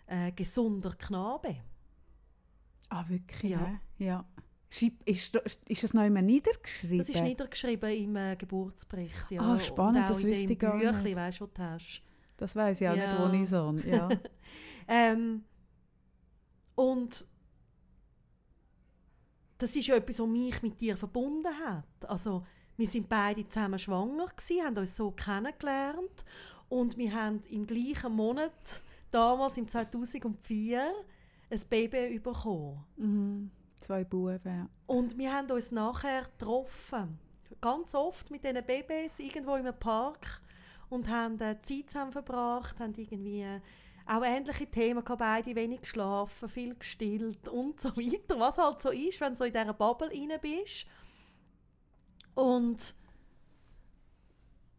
[0.06, 1.56] äh, gesunder Knabe.
[2.88, 3.52] Ah, wirklich?
[3.52, 3.80] Ja.
[3.98, 4.24] Ja.
[4.70, 5.34] Schreib- Ist,
[5.66, 6.98] ist das noch immer niedergeschrieben?
[6.98, 9.30] Das ist niedergeschrieben im äh, Geburtsbericht.
[9.30, 9.40] Ja.
[9.42, 11.16] Ah, spannend, das wüsste ich gar Büchlein, nicht.
[11.16, 12.02] Weißt was du hast.
[12.36, 13.06] Das weiß ich auch Ja.
[13.28, 13.74] nicht, wo ich so.
[13.88, 14.08] Ja.
[14.90, 15.44] Ähm,
[16.76, 17.26] und
[19.58, 21.84] das ist ja etwas, was mich mit dir verbunden hat.
[22.08, 22.46] Also,
[22.78, 26.24] wir sind beide zusammen schwanger gewesen, haben uns so kennengelernt
[26.68, 30.92] und wir haben im gleichen Monat, damals im 2004,
[31.50, 32.84] ein Baby bekommen.
[32.96, 33.50] mhm.
[33.74, 34.40] Zwei Buben.
[34.44, 34.68] Ja.
[34.86, 37.18] Und wir haben uns nachher getroffen.
[37.60, 40.40] Ganz oft mit diesen Babys irgendwo im Park
[40.88, 43.60] und haben äh, Zeit zusammen verbracht, haben irgendwie äh,
[44.06, 48.90] auch ähnliche Themen gehabt, beide wenig geschlafen, viel gestillt und so weiter, was halt so
[48.90, 50.86] ist, wenn du so in dieser Bubble rein bist.
[52.38, 52.94] Und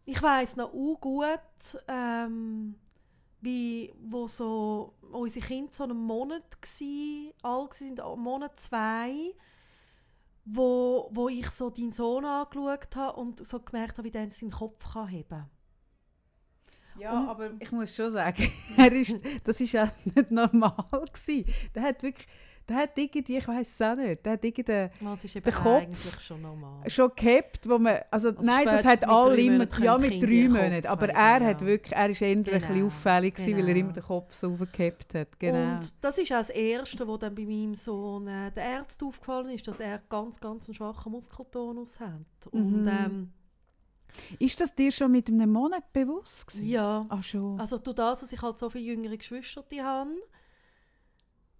[0.05, 2.75] ich weiß noch auch gut, ähm,
[3.41, 9.33] wie wo so unsere Kinder so einen Monat gsi, alt sind, einen Monat zwei,
[10.45, 14.51] wo, wo ich so deinen Sohn angeschaut habe und so gemerkt habe, wie der seinen
[14.51, 15.45] Kopf kann heben
[16.97, 21.43] Ja, Und- aber ich muss schon sagen, er ist, das ist ja nicht normal gewesen.
[21.75, 22.27] Der hat wirklich,
[22.69, 26.89] der hat irgendwie, ich weiß es auch nicht, der hat irgendwie Der Kopf- schon normal.
[26.89, 30.87] schon gehabt, wo man, also, Also nein, das hat alle immer, ja mit drei Monaten,
[30.87, 31.49] aber er genau.
[31.51, 33.79] hat wirklich, er ist ein bisschen Genau, auffällig gewesen, weil er genau.
[33.85, 35.73] immer den Kopf so aufgehabt hat, genau.
[35.75, 39.49] Und das ist auch das Erste, was dann bei meinem Sohn äh, der Ärzte aufgefallen
[39.49, 42.11] ist, dass er ganz, ganz einen schwachen Muskeltonus hat.
[42.51, 42.87] Und Mhm.
[42.87, 43.33] ähm,
[44.39, 46.67] ist das dir schon mit einem Monat bewusst gewesen?
[46.69, 47.59] ja, Ach schon.
[47.59, 50.09] also durch das, dass ich halt so viele jüngere Geschwister habe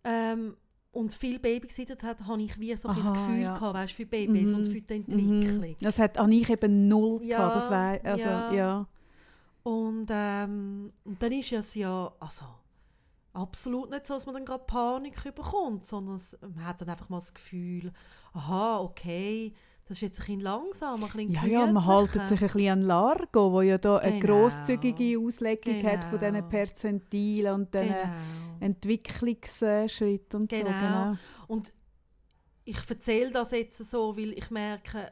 [0.04, 0.56] ähm,
[0.92, 3.54] und viel Babysittet hat, habe ich wie so ein bisschen das Aha, Gefühl ja.
[3.54, 5.70] gehabt, weißt, für Babys und Mhm, für die Entwicklung.
[5.70, 5.76] Mhm.
[5.82, 8.54] Das hat an ich eben null Ja, gehabt, das wei- also, ja.
[8.54, 8.88] ja.
[9.64, 12.46] Und, ähm, und dann ist es ja also,
[13.34, 17.20] absolut nicht so, dass man dann gerade Panik bekommt, sondern man hat dann einfach mal
[17.20, 17.92] das Gefühl,
[18.34, 19.54] aha, okay,
[19.90, 22.28] das ist jetzt ein bisschen langsam, ein bisschen Ja, ja, man haltet gemütlicher.
[22.28, 24.42] sich ein bisschen an Largo, wo ja da eine Genau.
[24.44, 26.32] grosszügige Auslegung hat von Genau.
[26.38, 28.10] diesen Perzentilen und diesen Genau.
[28.60, 30.58] Entwicklungsschritten und so.
[30.58, 30.70] Genau.
[30.80, 31.16] Genau.
[31.48, 31.74] Und
[32.66, 35.12] ich erzähle das jetzt so, weil ich merke,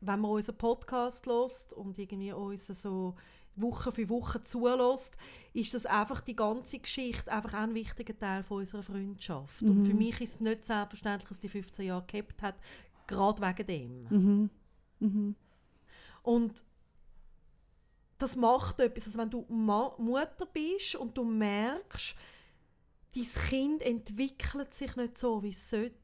[0.00, 3.14] wenn man unseren Podcast lost und irgendwie uns so
[3.56, 5.16] Woche für Woche zulässt,
[5.52, 9.62] ist das einfach die ganze Geschichte einfach auch ein wichtiger Teil von unserer Freundschaft.
[9.62, 9.84] Und Mhm.
[9.86, 12.56] für mich ist es nicht selbstverständlich, dass die 15 Jahre gehabt hat,
[13.06, 14.06] gerade wegen dem.
[14.10, 14.50] Mhm.
[15.00, 15.34] Mhm.
[16.22, 16.64] Und
[18.18, 19.06] das macht etwas.
[19.06, 22.14] Also wenn du Ma Mutter bist und du merkst,
[23.14, 25.94] dein Kind entwickelt sich nicht so, wie es sollte.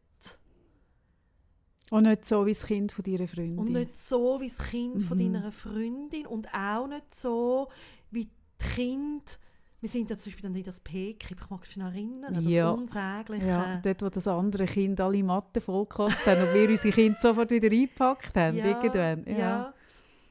[1.90, 3.58] Und nicht so wie das Kind von deiner Freundin.
[3.58, 5.32] Und nicht so wie das Kind von Mhm.
[5.32, 7.68] deiner Freundin und auch nicht so
[8.12, 8.30] wie die
[8.74, 9.40] Kind.
[9.80, 12.44] Wir sind ja zum Beispiel dann in das Peking, ich mag mich noch erinnern, das
[12.44, 12.70] Ja.
[12.70, 13.46] unsägliche.
[13.46, 17.50] ja, dort, wo das andere Kind alle Matten vollgekotzt haben und wir unsere Kinder sofort
[17.50, 18.56] wieder eingepackt haben.
[18.58, 19.24] irgendwann.
[19.26, 19.38] ja.
[19.38, 19.74] Ja.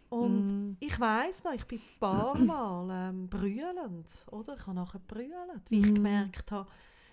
[0.09, 0.77] Und Mhm.
[0.79, 4.55] ich weiß noch, ich bin ein paar Mal ähm, brüllend, oder?
[4.55, 5.31] Ich habe nachher brüllt,
[5.69, 5.95] wie ich Mhm.
[5.95, 6.69] gemerkt habe,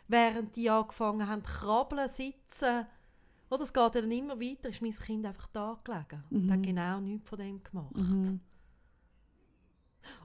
[0.08, 2.86] während die angefangen haben, krabbeln, sitzen,
[3.50, 6.62] oder es geht dann immer weiter, ist mein Kind einfach da gelegen und hat Mhm.
[6.62, 7.92] genau nichts von dem gemacht.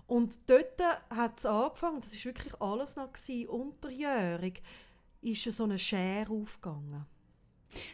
[0.08, 4.62] Und dort hat es angefangen, das war wirklich alles noch gewesen, unterjährig,
[5.22, 7.06] ist so eine Schere aufgegangen.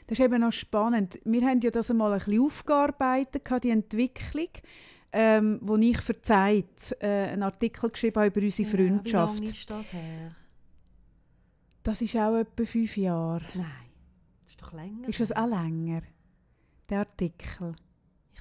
[0.08, 1.20] Das ist eben noch spannend.
[1.24, 4.50] Wir haben ja das einmal ein bisschen aufgearbeitet, die Entwicklung,
[5.12, 9.42] ähm, wo ich verzeiht äh, einen Artikel geschrieben habe über unsere Freundschaft.
[9.42, 10.36] Wie lange ist das her?
[11.84, 13.46] Das ist auch etwa fünf Jahre.
[13.54, 13.66] Nein,
[14.44, 15.08] das ist doch länger.
[15.08, 16.02] Ist das auch länger,
[16.90, 17.76] der Artikel?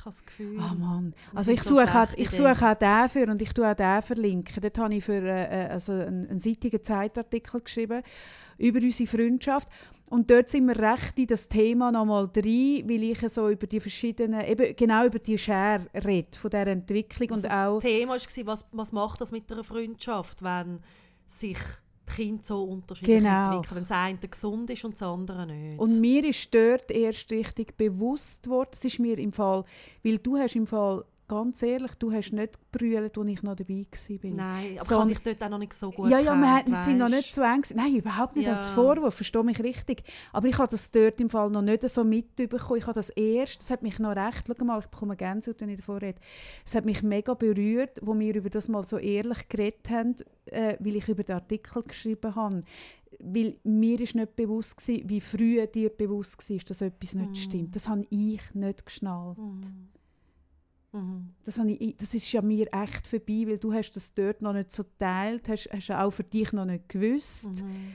[0.06, 0.60] Habe das Gefühl.
[0.60, 1.14] Ah Mann.
[1.34, 3.74] Also ich so suche, auch, schlecht ich suche auch den für und ich tue auch
[3.74, 4.62] den verlinken.
[4.62, 8.02] Dort habe ich für äh, äh, also einen, einen seitigen Zeitartikel geschrieben
[8.56, 9.68] über unsere Freundschaft.
[10.08, 13.80] Und dort sind wir recht in das Thema nochmal drin, weil ich so über die
[13.80, 17.80] verschiedenen, eben genau über die Schere rede, von dieser Entwicklung und Also auch...
[17.80, 20.78] Das Thema war, was, was macht das mit einer Freundschaft, wenn
[21.26, 21.58] sich
[22.06, 23.46] Kinder so unterschiedlich Genau.
[23.56, 23.76] entwickeln.
[23.76, 25.78] Wenn das eine gesund ist und das andere nicht.
[25.78, 29.64] Und mir ist dort erst richtig bewusst worden, es ist mir im Fall,
[30.04, 33.86] weil du hast im Fall, ganz ehrlich, du hast nicht gebrüllt, als ich noch dabei
[33.86, 34.30] war.
[34.30, 36.52] Nein, aber So ich ein- dich dort auch noch nicht so gut Ja, ja, wir,
[36.52, 37.62] hat- wir sind noch nicht so eng.
[37.74, 38.54] Nein, überhaupt nicht Ja.
[38.54, 40.02] als Vorwurf, verstehe mich richtig.
[40.32, 42.78] Aber ich habe das dort im Fall noch nicht so mitbekommen.
[42.78, 45.68] Ich habe das erst, das hat mich noch recht, schau mal, ich bekomme Gänsehaut, wenn
[45.70, 46.18] ich davor rede.
[46.64, 50.14] Es hat mich mega berührt, wo wir über das mal so ehrlich geredet haben,
[50.46, 52.62] äh, weil ich über den Artikel geschrieben habe.
[53.18, 57.34] Weil mir ist nicht bewusst gewesen, wie früh dir bewusst war, dass etwas nicht Mm.
[57.34, 57.74] stimmt.
[57.76, 59.38] Das habe ich nicht geschnallt.
[59.38, 59.60] Mhm.
[60.96, 61.30] Mhm.
[61.44, 64.52] Das, habe ich, das ist ja mir echt vorbei, weil du hast das dort noch
[64.52, 67.62] nicht so geteilt, hast, hast auch für dich noch nicht gewusst.
[67.62, 67.94] Mhm.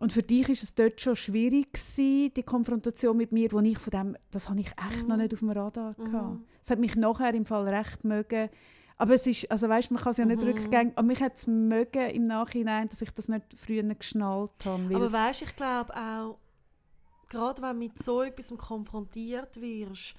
[0.00, 3.78] Und für dich ist es dort schon schwierig gewesen, die Konfrontation mit mir, wo ich
[3.78, 5.08] von dem, das habe ich echt Mhm.
[5.08, 6.38] noch nicht auf dem Radar gehabt.
[6.38, 6.44] Mhm.
[6.62, 8.48] Es hat mich nachher im Fall recht mögen.
[8.96, 10.48] Aber es ist, also weißt, man kann es ja nicht Mhm.
[10.48, 14.94] rückgängig, aber mich hat es mögen im Nachhinein, dass ich das nicht früher geschnallt habe.
[14.94, 16.38] Aber weißt, ich glaube auch,
[17.28, 20.14] gerade wenn du mit so etwas konfrontiert wirst,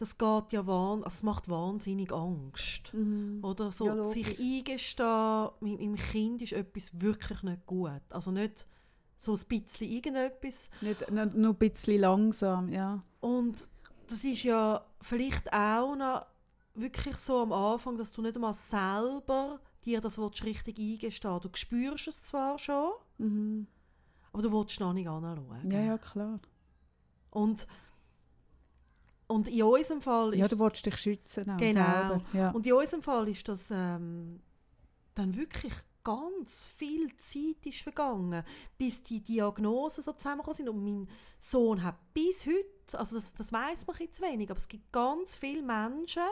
[0.00, 2.92] das geht ja wahn, also es macht wahnsinnig Angst.
[2.94, 3.38] Mhm.
[3.44, 8.00] Oder so Ja, sich eingestehen, mit meinem Kind ist etwas wirklich nicht gut.
[8.08, 8.66] Also nicht
[9.18, 10.70] so ein bisschen irgendetwas.
[10.80, 13.02] Nicht, nur, nur ein bisschen langsam, ja.
[13.20, 13.68] Und
[14.08, 16.26] das ist ja vielleicht auch noch
[16.74, 21.50] wirklich so am Anfang, dass du nicht einmal selber dir das willst, richtig eingestehen Du
[21.52, 23.66] spürst es zwar schon, Mhm.
[24.32, 25.70] aber du willst noch nicht anschauen.
[25.70, 26.40] Ja, ja, klar.
[27.30, 27.66] Und,
[29.30, 31.72] und in unserem Fall Ja, ist du willst dich schützen auch Genau.
[31.72, 32.22] selber.
[32.32, 32.50] Ja.
[32.50, 34.40] Und in unserem Fall ist das ähm,
[35.14, 38.42] dann wirklich ganz viel Zeit ist vergangen,
[38.78, 40.68] bis die Diagnosen so zusammengekommen sind.
[40.68, 44.68] Und mein Sohn hat bis heute, also das, das weiß man jetzt wenig, aber es
[44.68, 46.22] gibt ganz viele Menschen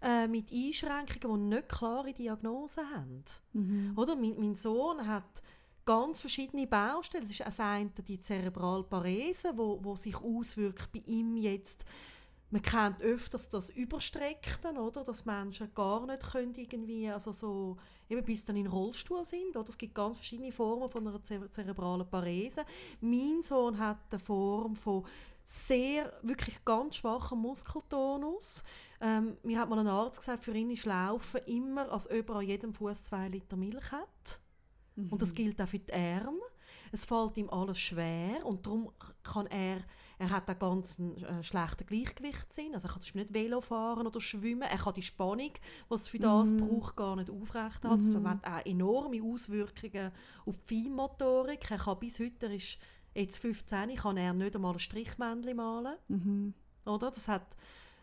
[0.00, 3.24] äh, mit Einschränkungen, die nicht klare Diagnosen haben.
[3.52, 3.92] Mhm.
[3.96, 4.16] Oder?
[4.16, 5.42] Mein, mein Sohn hat
[5.84, 7.24] ganz verschiedene Baustellen.
[7.24, 11.84] Das ist das eine die Zerebralparese, wo, wo sich auswirkt bei ihm jetzt.
[12.50, 15.04] Man kennt öfters das Überstreckten, oder?
[15.04, 17.76] Dass Menschen gar nicht können irgendwie, also so,
[18.08, 19.68] eben bis dann in den Rollstuhl sind, oder?
[19.68, 22.64] Es gibt ganz verschiedene Formen von einer Zer zerebralen Parese.
[23.00, 25.04] Mein Sohn hat eine Form von
[25.44, 28.62] sehr, wirklich ganz schwachem Muskeltonus.
[29.00, 32.36] Ähm, mir hat mal ein Arzt gesagt, für ihn ist Laufen immer, als ob er
[32.36, 34.40] an jedem Fuß zwei Liter Milch hat.
[35.08, 36.40] Und das gilt auch für die Arme.
[36.92, 39.78] Es fällt ihm alles schwer und darum kann er,
[40.20, 42.74] er hat einen ganz äh, schlechten Gleichgewichtssinn.
[42.74, 44.68] Also er kann nicht Velo fahren oder schwimmen.
[44.68, 45.52] Er kann die Spannung,
[45.90, 48.22] die es für das braucht, gar nicht aufrechterhalten.
[48.22, 50.12] Das hat auch enorme Auswirkungen
[50.44, 51.70] auf die Feinmotorik.
[51.70, 52.76] Er kann bis heute, er ist
[53.14, 55.96] jetzt 15, kann er nicht einmal ein Strichmännchen malen.
[56.08, 56.54] Mhm.
[56.84, 57.10] Oder?
[57.10, 57.56] Das hat,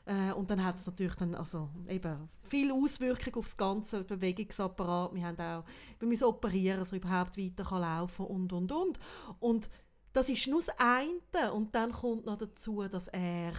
[0.05, 5.13] äh, und dann hat es natürlich dann, also, eben viel Auswirkung auf das ganze Bewegungsapparat.
[5.13, 5.65] Wir haben auch,
[5.99, 8.99] wir müssen operieren, dass er überhaupt weiter kann laufen und, und, und.
[9.39, 9.69] Und
[10.17, 11.53] das ist nur das eine.
[11.53, 13.53] Und dann kommt noch dazu, dass er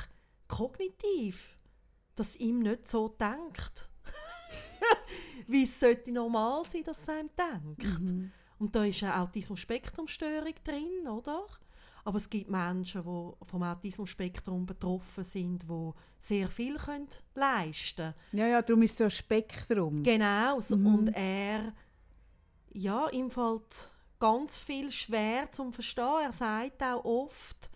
[0.49, 1.57] kognitiv,
[2.17, 3.89] dass ihm nicht so denkt.
[5.47, 8.01] Wie es sollte normal sein, dass es einem denkt.
[8.01, 8.33] Mhm.
[8.59, 11.47] Und da ist eine Autismus-Spektrum-Störung drin, oder?
[12.05, 18.47] Aber es gibt Menschen, die vom Autismus-Spektrum betroffen sind, die sehr viel können leisten Ja,
[18.47, 20.03] ja, darum ist es so ein Spektrum.
[20.03, 20.59] Genau.
[20.61, 20.87] so- Mhm.
[20.95, 21.73] Und er,
[22.73, 26.23] ja, ihm fällt ganz viel schwer zum Verstehen.
[26.25, 27.71] Er sagt auch oft,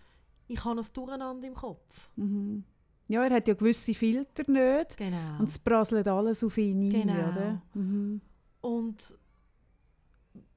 [0.48, 2.08] ich habe ein Durcheinander im Kopf.
[2.16, 2.64] Mhm.
[3.08, 4.96] Ja, er hat ja gewisse Filter nicht.
[4.96, 5.38] Genau.
[5.38, 7.28] Und es prasselt alles auf ihn ein, Genau.
[7.30, 7.62] oder?
[7.74, 8.20] Mhm.
[8.60, 9.18] Und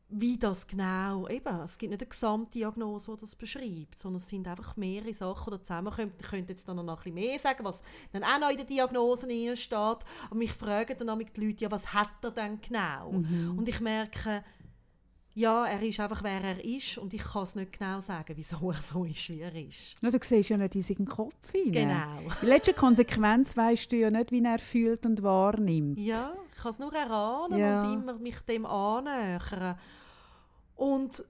[0.07, 4.47] wie das genau, eben, es gibt nicht eine Gesamtdiagnose, die das beschreibt, sondern es sind
[4.47, 6.13] einfach mehrere Sachen, die zusammenkommen.
[6.19, 7.81] Ich könnte jetzt dann noch ein bisschen mehr sagen, was
[8.13, 9.73] dann auch noch in den Diagnosen steht.
[9.75, 13.11] Aber mich fragen dann auch die Leute, ja, was hat er denn genau?
[13.13, 13.57] Mhm.
[13.57, 14.43] Und ich merke,
[15.37, 18.71] ja, er ist einfach, wer er ist und ich kann es nicht genau sagen, wieso
[18.71, 19.97] er so ist, wie er ist.
[20.01, 21.73] Ja, du siehst ja nicht in seinen Kopf hinein.
[22.19, 22.33] Genau.
[22.41, 25.99] In letzter Konsequenz weißt du ja nicht, wie er fühlt und wahrnimmt.
[25.99, 27.83] Ja, ich kann es nur erahnen Ja.
[27.83, 29.77] und immer mich dem annähern.
[30.75, 31.23] Und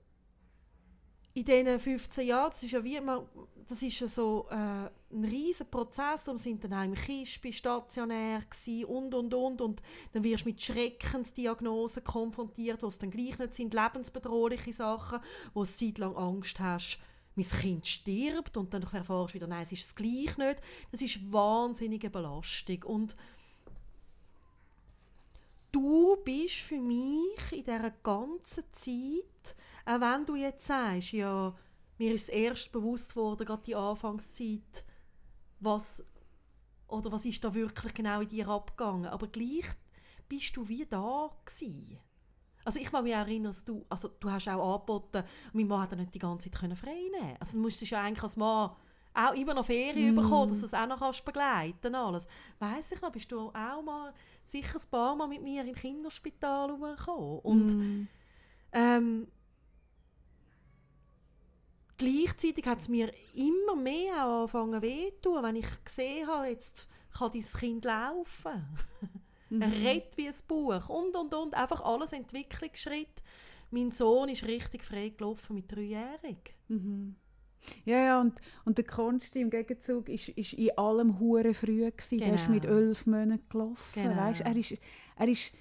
[1.36, 3.28] in diesen 15 Jahren, das ist ja wie immer,
[3.67, 8.41] das ist ja so äh, ein riesen Prozess, wir sind dann auch im Kispi stationär
[8.50, 9.82] gsi und und und und
[10.13, 15.19] dann wirst du mit Schreckensdiagnosen konfrontiert, wo es dann gleich nicht sind, lebensbedrohliche Sachen,
[15.54, 17.00] wo du Zeit lang Angst hast,
[17.36, 20.62] mein Kind stirbt und dann erfährst du wieder, nein, es ist es gleich nicht.
[20.91, 23.17] Das ist wahnsinnige Belastung und
[25.74, 29.35] du bist für mich in dieser ganzen Zeit,
[29.86, 31.54] auch wenn du jetzt sagst, ja,
[31.98, 34.84] mir ist erst bewusst worden, gerade die Anfangszeit,
[35.60, 36.04] was,
[36.88, 39.65] oder was ist da wirklich genau in dir abgegangen, aber gleich
[40.28, 42.00] bist du wie da gewesen.
[42.65, 45.82] Also ich mag mich auch erinnern, dass du, also du hast auch angeboten, mein Mann
[45.82, 48.38] hat ja nicht die ganze Zeit können frei nehmen Also du musstest ja eigentlich als
[48.38, 48.71] Mann
[49.13, 50.17] auch immer noch Ferien Mm.
[50.17, 52.28] bekommen, dass du es auch noch kannst begleiten alles.
[52.60, 56.76] Weiss ich noch, bist du auch mal sicher ein paar Mal mit mir in Kinderspital
[56.78, 57.39] gekommen.
[57.39, 58.08] Und Mhm.
[58.74, 59.28] ähm,
[61.98, 66.48] gleichzeitig hat es mir immer mehr auch angefangen weh zu tun, wenn ich gesehen habe,
[66.48, 68.66] jetzt kann dein Kind laufen.
[69.48, 69.62] Mhm.
[69.62, 71.54] Er redet wie ein Buch und, und, und.
[71.54, 73.22] Einfach alles Entwicklungsschritt.
[73.70, 76.56] Mein Sohn ist richtig frei gelaufen mit dreijährig.
[76.68, 77.16] Mhm.
[77.84, 82.18] Ja, ja, und, und der Konsti im Gegenzug ist, ist in allem hure früh gewesen.
[82.20, 82.76] Der ist mit Genau.
[82.76, 84.04] elf Monaten gelaufen.
[84.04, 84.18] Genau.
[84.18, 84.42] Weißt?
[84.42, 84.74] Er, ist,
[85.16, 85.52] er ist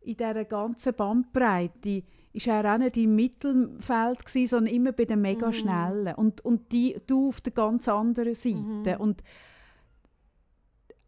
[0.00, 2.02] in dieser ganzen Bandbreite
[2.34, 5.52] ist er auch nicht im Mittelfeld gewesen, sondern immer bei den mega Mhm.
[5.52, 6.14] Schnellen.
[6.16, 8.56] Und, und die, du auf der ganz anderen Seite.
[8.96, 8.96] Mhm.
[8.98, 9.22] Und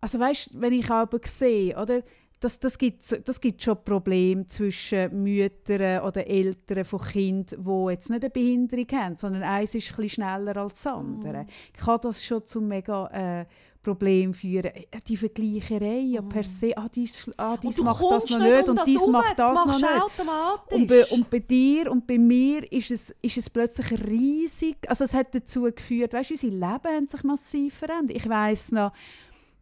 [0.01, 2.03] also weißt, wenn ich aber sehe, oder,
[2.39, 8.11] das, das, gibt, das gibt schon Probleme zwischen Müttern oder Eltern von Kindern, die jetzt
[8.11, 11.43] nicht eine Behinderung haben, sondern eins ist ein bisschen schneller als das andere.
[11.45, 11.77] Mhm.
[11.77, 13.07] Kann das schon zu mega
[13.41, 13.47] äh,
[13.87, 14.67] Problem führen.
[14.75, 17.85] Äh, Die Vergleicherei ja per se, ah, dies, ah, dies Mhm.
[17.85, 19.83] macht das noch nicht um und dies macht das noch machst
[20.19, 20.73] du nicht.
[20.73, 24.77] Und bei, und bei dir und bei mir ist es, ist es plötzlich riesig.
[24.89, 26.63] Also es hat dazu geführt, weißt unsere Leben
[26.97, 28.17] haben sich massiv verändert.
[28.17, 28.93] Ich weiß noch,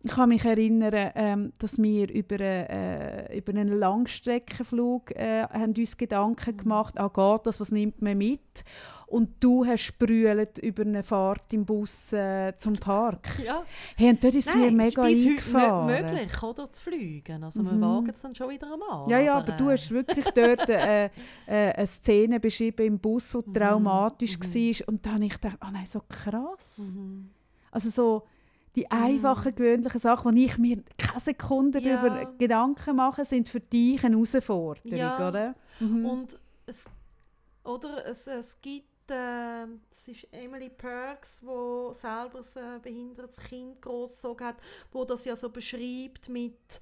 [0.07, 5.97] ich kann mich erinnern, ähm, dass wir über, äh, über einen Langstreckenflug äh, haben uns
[5.97, 8.65] Gedanken gemacht, ah, geht das, was nimmt man mit?
[9.07, 13.29] Und du hast sprühlet über eine Fahrt im Bus äh, zum Park.
[13.45, 13.62] ja.
[13.97, 15.87] Hey, und dort ist es mir Nein, es ist mega bis heute eingefahren.
[15.87, 17.45] nicht möglich, oder, zu fliegen.
[17.45, 17.81] Also wir Mhm.
[17.83, 19.11] wagen es dann schon wieder einmal.
[19.11, 21.05] Ja, ja, aber du äh, hast wirklich dort äh,
[21.47, 24.43] äh, eine Szene beschrieben im Bus, die Mhm, traumatisch mhm.
[24.43, 24.88] war.
[24.88, 26.95] Und dann habe ich gedacht, oh nein, so krass.
[26.97, 27.31] Mhm.
[27.71, 28.23] Also so
[28.75, 31.97] die einfachen, gewöhnlichen Sachen, die ich mir keine Sekunde Ja.
[32.03, 35.29] darüber Gedanken mache, sind für dich eine Herausforderung, Ja.
[35.29, 35.55] oder?
[35.79, 36.05] Mhm.
[36.07, 36.87] Und es,
[37.62, 44.47] oder, es, es gibt, äh, das ist Emily Perks, wo selber ein behindertes Kind großgezogen
[44.47, 44.57] hat,
[44.93, 46.81] wo das ja so beschreibt mit,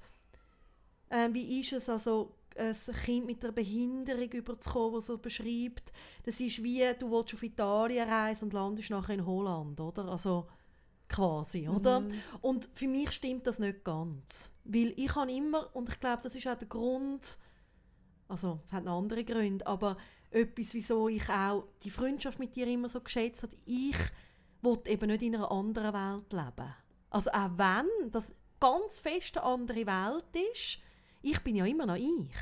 [1.09, 5.91] äh, wie ist es also ein Kind mit einer Behinderung überzukommen, das so beschreibt,
[6.23, 10.05] das ist wie, du willst auf Italien reisen und landest nachher in Holland, oder?
[10.05, 10.47] Also
[11.09, 12.01] quasi, oder?
[12.01, 12.13] Mhm.
[12.41, 14.51] Und für mich stimmt das nicht ganz.
[14.63, 17.37] Weil ich habe immer, und ich glaube, das ist auch der Grund,
[18.27, 19.97] also es hat andere Gründe, aber
[20.33, 23.95] etwas, wieso ich auch die Freundschaft mit dir immer so geschätzt habe, ich
[24.61, 26.73] wollte eben nicht in einer anderen Welt leben.
[27.09, 30.79] Also auch wenn das ganz fest eine andere Welt ist,
[31.21, 32.33] ich bin ja immer noch ich.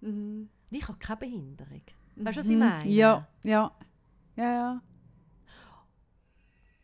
[0.00, 0.48] Mhm.
[0.70, 1.82] Und ich habe keine Behinderung.
[2.16, 2.58] Weißt du, was ich Mhm.
[2.60, 2.86] meine?
[2.90, 3.72] Ja, ja.
[4.36, 4.82] Ja, ja.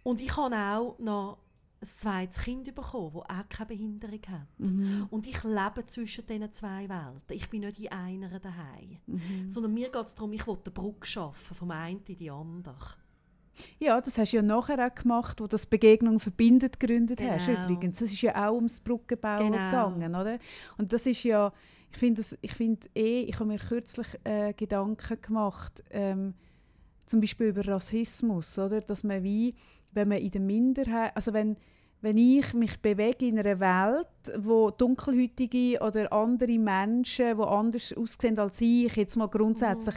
[0.03, 1.39] Und ich habe auch noch
[1.83, 4.59] ein zweites Kind bekommen, das auch keine Behinderung hat.
[4.59, 5.07] Mhm.
[5.11, 7.31] Und ich lebe zwischen diesen zwei Welten.
[7.31, 8.99] Ich bin nicht in einer daheim.
[9.07, 9.49] Mhm.
[9.49, 12.97] Sondern mir geht es darum, ich will eine Brücke schaffen, vom einen in die andere.
[13.79, 17.47] Ja, das hast du ja nachher auch gemacht, wo das Begegnung verbindet gegründet hast.
[17.47, 17.65] Genau.
[17.65, 19.71] Übrigens, das ist ja auch ums Brückenbauen Genau.
[19.71, 20.39] gegangen, oder?
[20.79, 21.53] Und das ist ja,
[21.91, 26.35] ich finde, ich finde eh, ich habe mir kürzlich äh, Gedanken gemacht, ähm,
[27.07, 28.81] zum Beispiel über Rassismus, oder?
[28.81, 29.55] Dass man wie,
[29.93, 31.57] wenn man in der Minderheit, also wenn
[32.03, 34.07] wenn ich mich bewege in einer Welt,
[34.39, 39.97] wo dunkelhäutige oder andere Menschen, die anders aussehen als ich, jetzt mal grundsätzlich,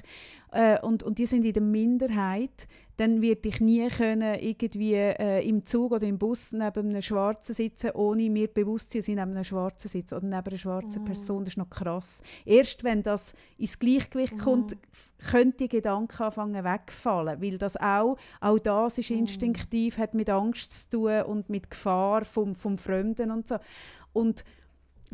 [0.51, 2.67] äh, und, und die sind in der Minderheit,
[3.04, 7.54] dann werde ich nie können irgendwie äh, im Zug oder im Bus neben einem Schwarzen
[7.54, 11.06] sitzen, ohne mir bewusst zu sein, neben einem Schwarzen sitze oder neben einer schwarzen Mhm.
[11.06, 11.39] Person.
[11.44, 12.22] Das ist noch krass.
[12.46, 18.18] Erst wenn das ins Gleichgewicht kommt, f- könnte die Gedanken anfangen wegfallen, weil das auch,
[18.39, 23.32] auch das ist instinktiv, hat mit Angst zu tun und mit Gefahr vom, vom Fremden
[23.32, 23.58] und so.
[24.13, 24.44] Und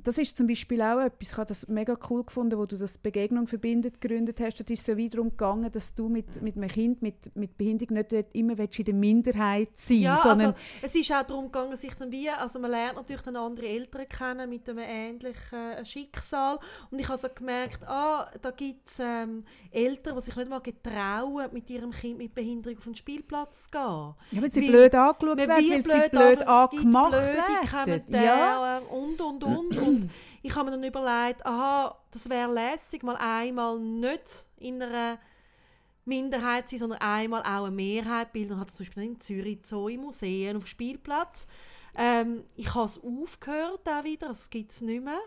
[0.04, 2.98] das ist zum Beispiel auch etwas, ich habe das mega cool gefunden, wo du das
[2.98, 4.60] Begegnung verbindet gegründet hast.
[4.60, 7.58] Da ist es so wie darum gegangen, dass du mit, mit einem Kind mit, mit
[7.58, 11.76] Behinderung nicht immer in der Minderheit sein Ja, sondern also es ist auch darum gegangen,
[11.76, 15.86] sich dann wie, also man lernt natürlich dann andere Eltern kennen mit einem ähnlichen äh,
[15.86, 16.60] Schicksal
[16.92, 20.60] und ich habe so gemerkt, ah, da gibt es ähm, Eltern, die sich nicht mal
[20.60, 23.82] getrauen, mit ihrem Kind mit Behinderung auf den Spielplatz zu gehen.
[23.82, 28.04] ja, wenn sie Weil- blöd angeschaut werden, wird weil sie blöd gibt angemacht werden.
[28.14, 28.78] Ja.
[28.80, 29.78] und und und.
[29.78, 29.89] und
[30.42, 35.20] ich habe mir dann überlegt, aha, das wäre lässig, mal einmal nicht in einer
[36.06, 38.54] Minderheit sein, sondern einmal auch eine Mehrheit bilden.
[38.54, 41.48] Und habe zum Beispiel in Zürich Zoo im Museen auf dem Spielplatz.
[41.96, 45.20] Ähm, ich habe es aufgehört auch wieder, das gibt es nicht mehr.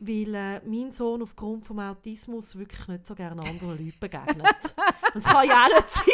[0.00, 4.74] Weil äh, mein Sohn aufgrund vom Autismus wirklich nicht so gerne anderen Leuten begegnet.
[5.14, 6.04] das kann ja auch nicht sein.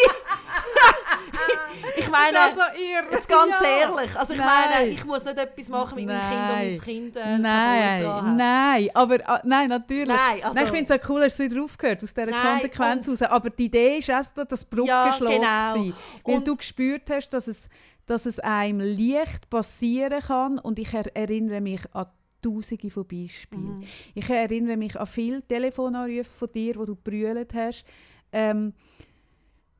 [1.96, 3.02] Ich meine, Also ihr.
[3.12, 3.66] Jetzt ganz Ja.
[3.78, 4.48] ehrlich, also ich Nein.
[4.70, 6.68] meine, ich muss nicht etwas machen mit meinem Kind, um Nein.
[6.68, 10.08] mein Kind äh, Nein, nein, aber ah, nein, natürlich.
[10.08, 12.40] Nein, also- nein, ich finde es auch cool, dass du wieder aufgehört aus dieser Nein,
[12.52, 13.22] Konsequenz und- raus.
[13.22, 15.92] Aber die Idee ist erst das Brückenschlag Ja, genau.
[16.24, 17.68] weil Und- du gespürt hast, dass es,
[18.06, 22.06] dass es einem leicht passieren kann und ich er erinnere mich an
[22.42, 23.76] Tausende von Beispielen.
[23.76, 23.84] Mhm.
[24.14, 27.86] Ich erinnere mich an viele Telefonanrufe von dir, wo du brüllt hast.
[28.32, 28.74] Ähm,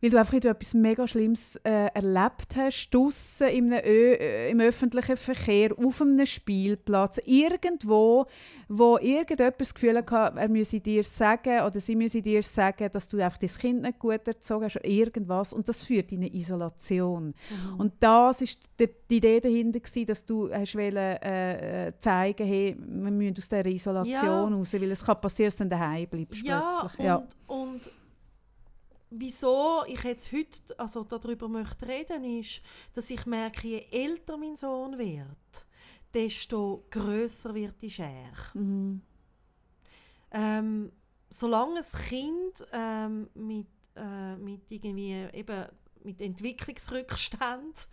[0.05, 5.71] weil du einfach etwas mega Schlimmes äh, erlebt hast, draussen im, äh, im öffentlichen Verkehr,
[5.79, 8.27] auf einem Spielplatz, irgendwo,
[8.69, 13.09] wo irgendjemand das Gefühl hatte, er müsse dir sagen oder sie müsse dir sagen, dass
[13.09, 17.29] du einfach dein Kind nicht gut erzogen hast irgendwas und das führt in eine Isolation.
[17.29, 17.81] Mhm.
[17.81, 22.47] Und das ist die, die Idee dahinter gewesen, dass du hast wollen, äh, äh, zeigen,
[22.47, 24.59] hey, wir müssen aus dieser Isolation ja.
[24.59, 26.99] raus, weil es kann passieren, dass du daheim bleibst ja, plötzlich.
[26.99, 27.91] Und, ja, und
[29.17, 32.63] wieso ich jetzt heute also darüber möchte reden, ist,
[32.93, 35.67] dass ich merke, je älter mein Sohn wird,
[36.13, 38.51] desto größer wird die Schere.
[38.55, 39.03] Mhm.
[40.31, 40.93] Ähm,
[41.31, 45.67] solange ein Kind ähm, mit, äh, mit irgendwie eben
[46.03, 47.89] mit Entwicklungsrückstand,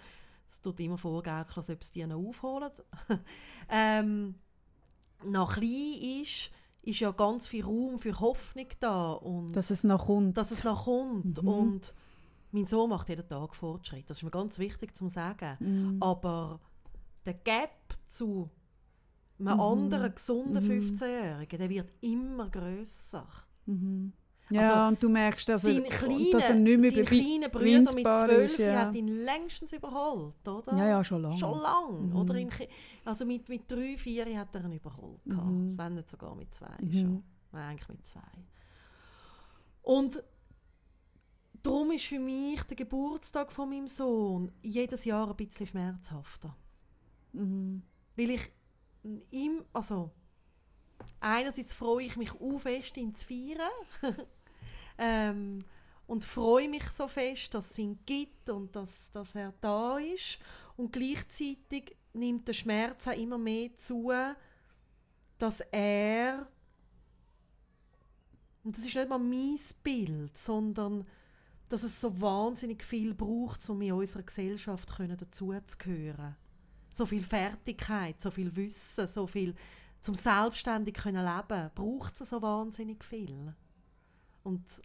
[0.50, 2.72] es tut immer vorgaukeln, als ob es die noch aufholen,
[3.70, 4.36] ähm,
[5.24, 6.52] noch klein ist,
[6.84, 9.14] ist ja ganz viel Raum für Hoffnung da.
[9.14, 10.38] Und dass es noch kommt.
[10.38, 11.42] Dass es noch kommt.
[11.42, 11.48] Mhm.
[11.48, 11.94] Und
[12.52, 14.10] mein Sohn macht jeden Tag Fortschritt.
[14.10, 15.58] Das ist mir ganz wichtig zu sagen.
[15.60, 15.98] Mhm.
[16.02, 16.60] Aber
[17.26, 18.50] der Gap zu
[19.40, 19.60] einem mhm.
[19.60, 21.62] anderen gesunden 15-Jährigen, mhm.
[21.62, 23.28] der wird immer grösser.
[23.66, 24.14] Mhm.
[24.52, 27.96] Ja, also, und du merkst, dass er, kleine, dass er nicht mehr sein kleiner Bruder
[27.96, 28.80] mit zwölf ja.
[28.82, 30.76] hat ihn längstens überholt, oder?
[30.76, 31.38] Ja, ja, schon lange.
[31.38, 32.16] Schon lange, mhm.
[32.16, 32.36] oder?
[32.36, 32.50] Im,
[33.06, 35.26] also mit, mit drei, vier hat er ihn überholt.
[35.26, 35.78] Mhm.
[35.78, 36.94] Wenn nicht sogar mit zwei mhm.
[36.94, 37.24] schon.
[37.54, 38.20] Nein, eigentlich mit zwei.
[39.84, 40.22] Und
[41.64, 46.56] darum ist für mich der Geburtstag von meinem Sohn jedes Jahr ein bisschen schmerzhafter.
[47.34, 47.84] Mhm.
[48.16, 48.52] Weil ich
[49.32, 50.12] ihm, also
[51.20, 53.72] einerseits freue ich mich auch fest, ihn zu feiern.
[55.02, 55.66] Ähm,
[56.06, 60.40] und freue mich so fest, dass es ihn gibt und dass, dass er da ist.
[60.78, 64.12] Und gleichzeitig nimmt der Schmerz auch immer mehr zu,
[65.38, 66.48] dass er,
[68.64, 71.08] und das ist nicht mal mein Bild, sondern
[71.70, 76.36] dass es so wahnsinnig viel braucht, um in unserer Gesellschaft dazuzugehören.
[76.92, 79.56] So viel Fertigkeit, so viel Wissen, so viel
[80.02, 83.56] zum selbstständig können leben, braucht es so wahnsinnig viel.
[84.44, 84.82] Und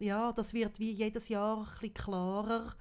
[0.00, 2.74] ja, das wird wie jedes Jahr ein klarer.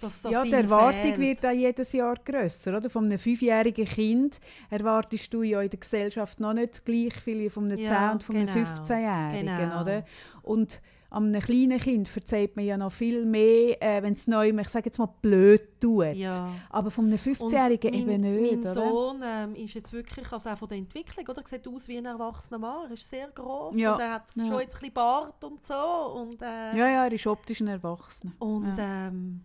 [0.00, 1.18] Dass ja, die Erwartung fehlt.
[1.18, 2.76] wird auch jedes Jahr grösser.
[2.76, 2.90] Oder?
[2.90, 7.48] Von einem fünfjährigen Kind erwartest du ja in der Gesellschaft noch nicht gleich viel wie
[7.48, 9.56] von einem ja, 10- und von einem genau, 15-Jährigen.
[9.56, 9.80] Genau.
[9.80, 10.04] Oder?
[10.42, 10.82] Und
[11.24, 14.86] einem kleinen Kind verzeiht man ja noch viel mehr, äh, wenn es neu, ich sage
[14.86, 16.14] jetzt mal, blöd tut.
[16.14, 16.50] Ja.
[16.70, 18.52] Aber von einem 15-Jährigen eben nicht.
[18.52, 18.74] Mein oder?
[18.74, 21.42] Sohn ähm, ist jetzt wirklich, also auch von der Entwicklung, oder?
[21.42, 22.86] Er sieht aus wie ein erwachsener Mann.
[22.86, 23.94] Er ist sehr groß ja.
[23.94, 24.46] und er hat ja.
[24.46, 25.74] schon jetzt ein bisschen Bart und so.
[25.74, 28.32] Und, äh, ja, ja, er ist optisch ein Erwachsener.
[28.38, 29.42] Und ähm,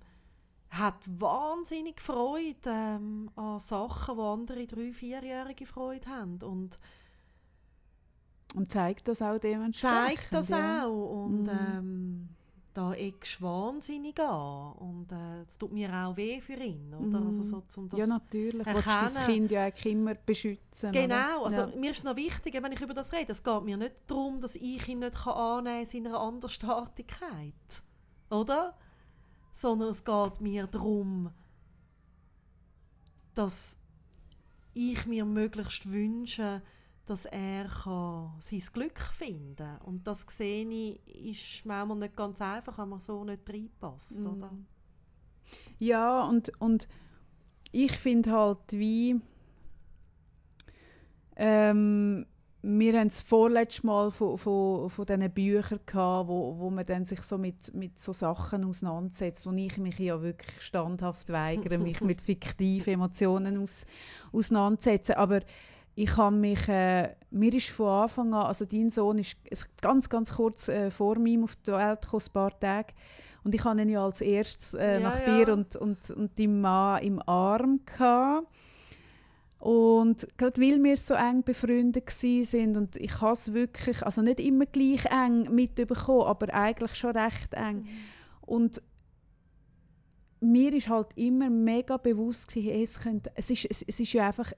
[0.69, 6.39] hat wahnsinnig Freude ähm, an Sachen, die andere drei-, vierjährige Freude haben.
[6.43, 6.79] Und
[8.55, 10.19] und zeigt das auch dementsprechend.
[10.19, 10.85] Zeigt das ja.
[10.85, 11.23] auch.
[11.25, 11.49] Und mhm.
[11.49, 12.29] ähm,
[12.73, 14.73] da eckst wahnsinnig an.
[14.73, 16.93] Und äh, es tut mir auch weh für ihn.
[16.93, 17.19] Oder?
[17.19, 17.27] Mhm.
[17.27, 18.65] Also so, zum das ja, natürlich.
[18.65, 20.91] Du das Kind ja auch immer beschützen.
[20.91, 21.43] Genau.
[21.43, 21.67] Also, ja.
[21.75, 24.55] Mir ist noch wichtig, wenn ich über das rede, es geht mir nicht darum, dass
[24.55, 27.83] ich ihn nicht annehmen kann in seiner Andersartigkeit.
[28.29, 28.77] Oder?
[29.53, 31.31] Sondern es geht mir darum,
[33.33, 33.77] dass
[34.73, 36.61] ich mir möglichst wünsche,
[37.05, 39.77] dass er kann sein Glück finden kann.
[39.79, 44.27] Und das sehe ich, ist manchmal nicht ganz einfach, wenn man so nicht reinpasst, mm.
[44.27, 44.51] oder?
[45.79, 46.87] Ja, und, und
[47.71, 49.19] ich finde halt wie...
[51.35, 52.25] Ähm,
[52.63, 57.05] wir haben es vorletztes Mal von, von, von diesen Büchern gehabt, wo, wo man dann
[57.05, 62.01] sich so mit, mit so Sachen auseinandersetzt, wo ich mich ja wirklich standhaft weigere, mich
[62.01, 63.85] mit fiktiven Emotionen aus,
[64.31, 65.15] auseinanderzusetzen.
[65.15, 65.39] Aber
[65.95, 69.37] ich habe mich, äh, mir ist von Anfang an, also dein Sohn ist
[69.81, 72.93] ganz, ganz kurz äh, vor mir auf die Welt gekommen, ein paar Tage.
[73.43, 75.37] Und ich hatte ihn ja als erstes äh, ja, nach ja.
[75.37, 77.81] dir und, und, und deinem Mann im Arm.
[77.85, 78.47] Gehabt.
[79.59, 84.39] Und gerade weil wir so eng befreundet sind und ich habe es wirklich, also nicht
[84.39, 87.83] immer gleich eng mitbekommen, aber eigentlich schon recht eng.
[87.83, 87.89] Mhm.
[88.41, 88.81] Und
[90.39, 94.13] mir ist halt immer mega bewusst gewesen, hey, es, könnte, es, ist, es, es ist
[94.13, 94.51] ja einfach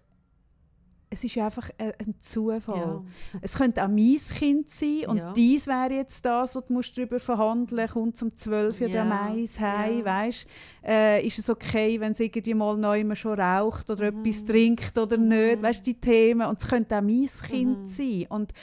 [1.13, 2.79] es ist einfach ein Zufall.
[2.79, 3.03] Ja.
[3.41, 5.33] Es könnte auch mein Kind sein und ja.
[5.33, 8.87] dies wäre jetzt das, was du darüber verhandeln musst, kommt zum 12 ja.
[8.87, 10.05] oder Mais heim, ja.
[10.05, 10.47] weißt?
[10.85, 14.25] Äh, ist es okay, wenn es irgendwie mal neu schon raucht oder mhm.
[14.25, 15.27] etwas trinkt oder mhm.
[15.27, 17.85] nicht, weißt die Themen und es könnte auch mein Kind mhm.
[17.85, 18.53] sein und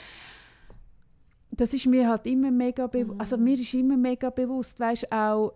[1.51, 3.43] das ist mir halt immer mega bewusst, also mhm.
[3.43, 5.53] mir ist immer mega bewusst, weißt auch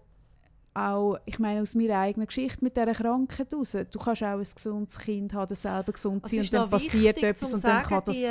[0.76, 4.40] auch, ich meine, aus meiner eigenen Geschichte mit dieser Krankheit raus, du kannst auch ein
[4.44, 8.16] gesundes Kind haben, das selber gesund sein und dann passiert etwas und dann kann das
[8.16, 8.28] die,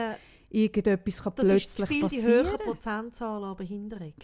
[0.51, 2.25] irgendetwas kann das plötzlich ist viel passieren.
[2.27, 4.15] die höhere Prozentzahl an Behinderung.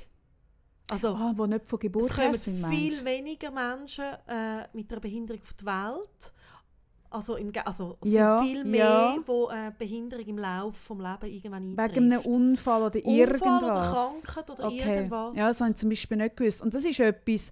[0.91, 4.91] Also, Ah, die nicht von Geburt her kommen sind, viel meinst weniger Menschen äh, mit
[4.93, 6.33] einer Behinderung auf die Welt.
[7.13, 9.17] Also, im, also es Ja, sind viel mehr, ja.
[9.27, 11.97] wo äh, Behinderung im Laufe des Lebens irgendwann eintrifft.
[11.97, 13.63] Wegen einem Unfall oder Unfall irgendwas?
[13.63, 15.37] oder Krankheit oder irgendwas.
[15.37, 16.63] Ja, das habe ich zum Beispiel nicht gewusst.
[16.63, 17.51] Und das ist etwas,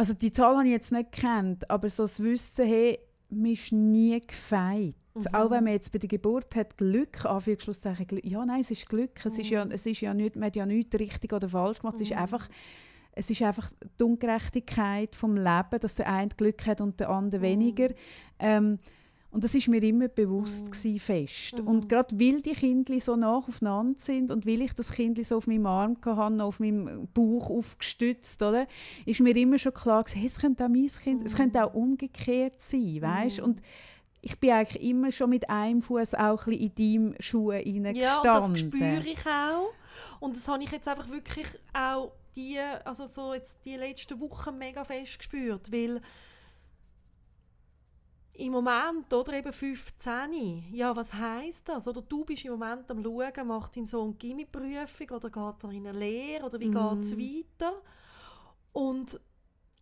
[0.00, 2.98] also die Zahl habe ich jetzt nicht gekannt, aber so das Wissen, hey,
[3.28, 4.94] man ist nie gefeit.
[5.14, 5.26] Mhm.
[5.34, 8.88] Auch wenn man jetzt bei der Geburt hat Glück, Anführungszeichen, Glück, ja nein, es ist
[8.88, 9.72] Glück, es ist ja, Mhm.
[9.72, 12.48] es ist ja nicht, man hat ja nichts richtig oder falsch gemacht, es ist einfach
[13.12, 17.40] es ist einfach die Ungerechtigkeit vom Leben, dass der eine Glück hat und der andere
[17.40, 17.44] Mhm.
[17.44, 17.88] weniger.
[18.38, 18.78] Ähm,
[19.32, 20.70] und das ist mir immer bewusst Mhm.
[20.72, 21.58] gewesen, fest.
[21.60, 21.68] Mhm.
[21.68, 25.36] Und gerade weil die Kinder so nach aufeinander sind und weil ich das Kind so
[25.36, 28.66] auf meinem Arm hatte, auf meinem Bauch aufgestützt, oder,
[29.06, 31.74] ist mir immer schon klar gewesen, hey, es könnte auch mein Kind, es könnte auch
[31.74, 33.38] umgekehrt sein, weißt?
[33.38, 33.44] Mhm.
[33.44, 33.62] Und
[34.22, 38.50] ich bin eigentlich immer schon mit einem Fuß auch ein in deinem Schuh Ja, hineingestanden.
[38.52, 39.70] das spüre ich auch.
[40.20, 44.58] Und das habe ich jetzt einfach wirklich auch die, also so jetzt die letzten Wochen
[44.58, 46.00] mega fest gespürt, weil
[48.40, 51.86] im Moment, oder eben 15, ja, was heisst das?
[51.86, 55.86] Oder du bist im Moment am Schauen, macht dein Sohn Gimmi-Prüfung oder geht er in
[55.86, 56.72] eine Lehre oder wie Mhm.
[56.72, 57.82] geht es weiter?
[58.72, 59.20] Und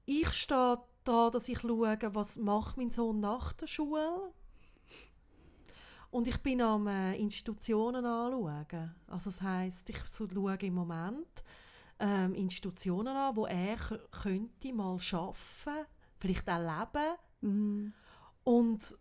[0.07, 4.33] ich stehe da, dass ich schaue, was macht mein Sohn nach der Schule?
[6.11, 8.95] Und ich bin am äh, Institutionen anschauen.
[9.07, 11.45] Also das heisst, ich schaue im Moment
[12.01, 13.77] ähm, Institutionen an, wo er
[14.23, 15.87] könnte mal arbeiten,
[16.19, 17.17] vielleicht auch leben.
[17.43, 17.93] Mhm.
[18.49, 18.97] Und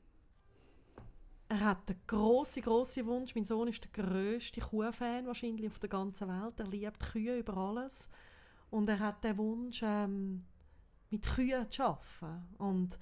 [1.48, 5.88] er hat den grossen, grossen Wunsch, mein Sohn ist der grösste Kuhfan wahrscheinlich auf der
[5.88, 6.60] ganzen Welt.
[6.60, 8.10] Er liebt Kühe über alles.
[8.72, 10.44] Und er hat den Wunsch, ähm,
[11.10, 12.46] mit Kühen zu arbeiten.
[12.58, 13.00] Und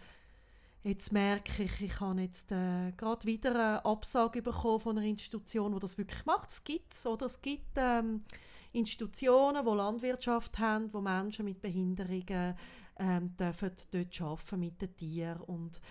[0.84, 5.74] jetzt merke ich, ich habe jetzt äh, gerade wieder eine Absage bekommen von einer Institution,
[5.74, 6.52] die das wirklich macht.
[6.52, 7.26] Es gibt es, oder?
[7.26, 8.24] Es gibt ähm,
[8.72, 12.56] Institutionen, die Landwirtschaft haben, wo Menschen mit Behinderungen
[13.00, 15.42] ähm, dürfen dort arbeiten mit den Tieren.
[15.42, 15.82] Und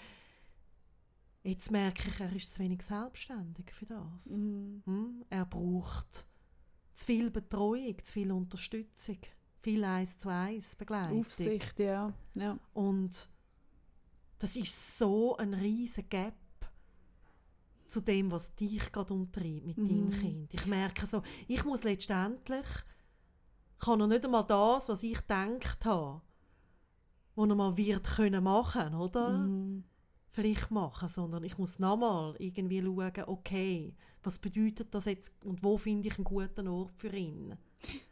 [1.45, 4.31] jetzt merke ich, er ist zu wenig selbstständig für das.
[4.31, 4.83] Mhm.
[4.85, 5.25] Hm?
[5.31, 6.27] Er braucht
[6.95, 9.19] zu viel Betreuung, zu viel Unterstützung,
[9.63, 11.21] viel eins zu eins Begleitung.
[11.21, 12.13] Aufsicht, ja.
[12.35, 12.59] ja.
[12.73, 13.29] Und
[14.39, 16.35] das ist so ein riesen Gap
[17.87, 20.11] zu dem, was dich gerade umtreibt mit deinem Mhm.
[20.11, 20.55] Kind.
[20.55, 22.67] Ich merke so, ich muss letztendlich,
[23.79, 26.23] kann er nicht einmal das, was ich gedacht habe,
[27.35, 29.47] was er mal wird können machen, oder?
[29.47, 29.85] Mhm.
[30.35, 35.79] Vielleicht machen, sondern ich muss nochmal irgendwie schauen, okay, was bedeutet das jetzt und wo
[35.79, 37.57] finde ich einen guten Ort für ihn?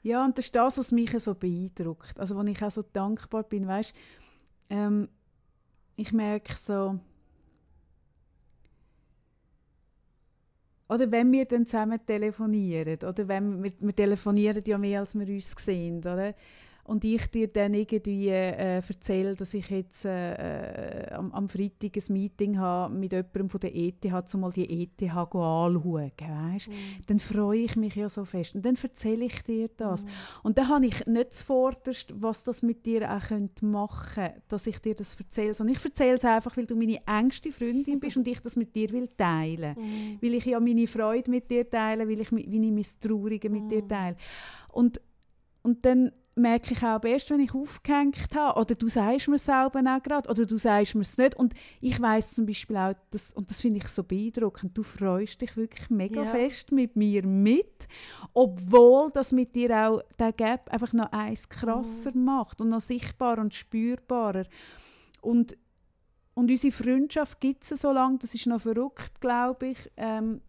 [0.03, 2.20] Ja, und das ist das, was mich so beeindruckt.
[2.20, 3.93] Also, wo ich auch so dankbar bin, weißt
[4.70, 5.09] ähm,
[5.97, 6.99] ich merke so,
[10.89, 15.27] oder wenn wir dann zusammen telefonieren, oder wenn wir, wir telefonieren ja mehr, als wir
[15.27, 16.35] uns sehen, oder?
[16.85, 21.97] Und ich dir dann irgendwie äh, erzähle, dass ich jetzt äh, äh, am, am Freitag
[21.97, 24.05] ein Meeting habe mit jemandem von der ETH,
[24.35, 26.68] um mal die ETH anschauen, weißt?
[27.07, 28.57] dann freue ich mich ja so fest.
[28.57, 30.05] Und dann erzähle ich dir das.
[30.43, 34.66] Und dann habe ich nicht zuvorderst, was das mit dir auch könnte machen könnte, dass
[34.66, 35.55] ich dir das erzähle.
[35.55, 38.74] Sondern ich erzähle es einfach, weil du meine engste Freundin bist und ich das mit
[38.74, 39.76] dir will teilen.
[39.78, 40.18] Mhm.
[40.20, 44.16] Weil ich ja meine Freude mit dir teile, weil ich meine Misstraurige mit dir teile.
[44.68, 45.01] Und,
[45.62, 49.80] und dann merke ich auch erst, wenn ich aufgehängt habe, oder du sagst mir selber
[49.80, 51.35] auch gerade, oder du sagst mir es nicht.
[51.35, 55.41] Und ich weiß zum Beispiel auch, dass, und das finde ich so beeindruckend, du freust
[55.43, 56.30] dich wirklich mega Ja.
[56.30, 57.87] fest mit mir mit,
[58.33, 63.41] obwohl das mit dir auch der Gap einfach noch eins krasser macht und noch sichtbarer
[63.41, 64.45] und spürbarer.
[65.20, 65.57] Und,
[66.35, 70.41] und unsere Freundschaft gibt es so lange, das ist noch verrückt, glaube ich, ähm,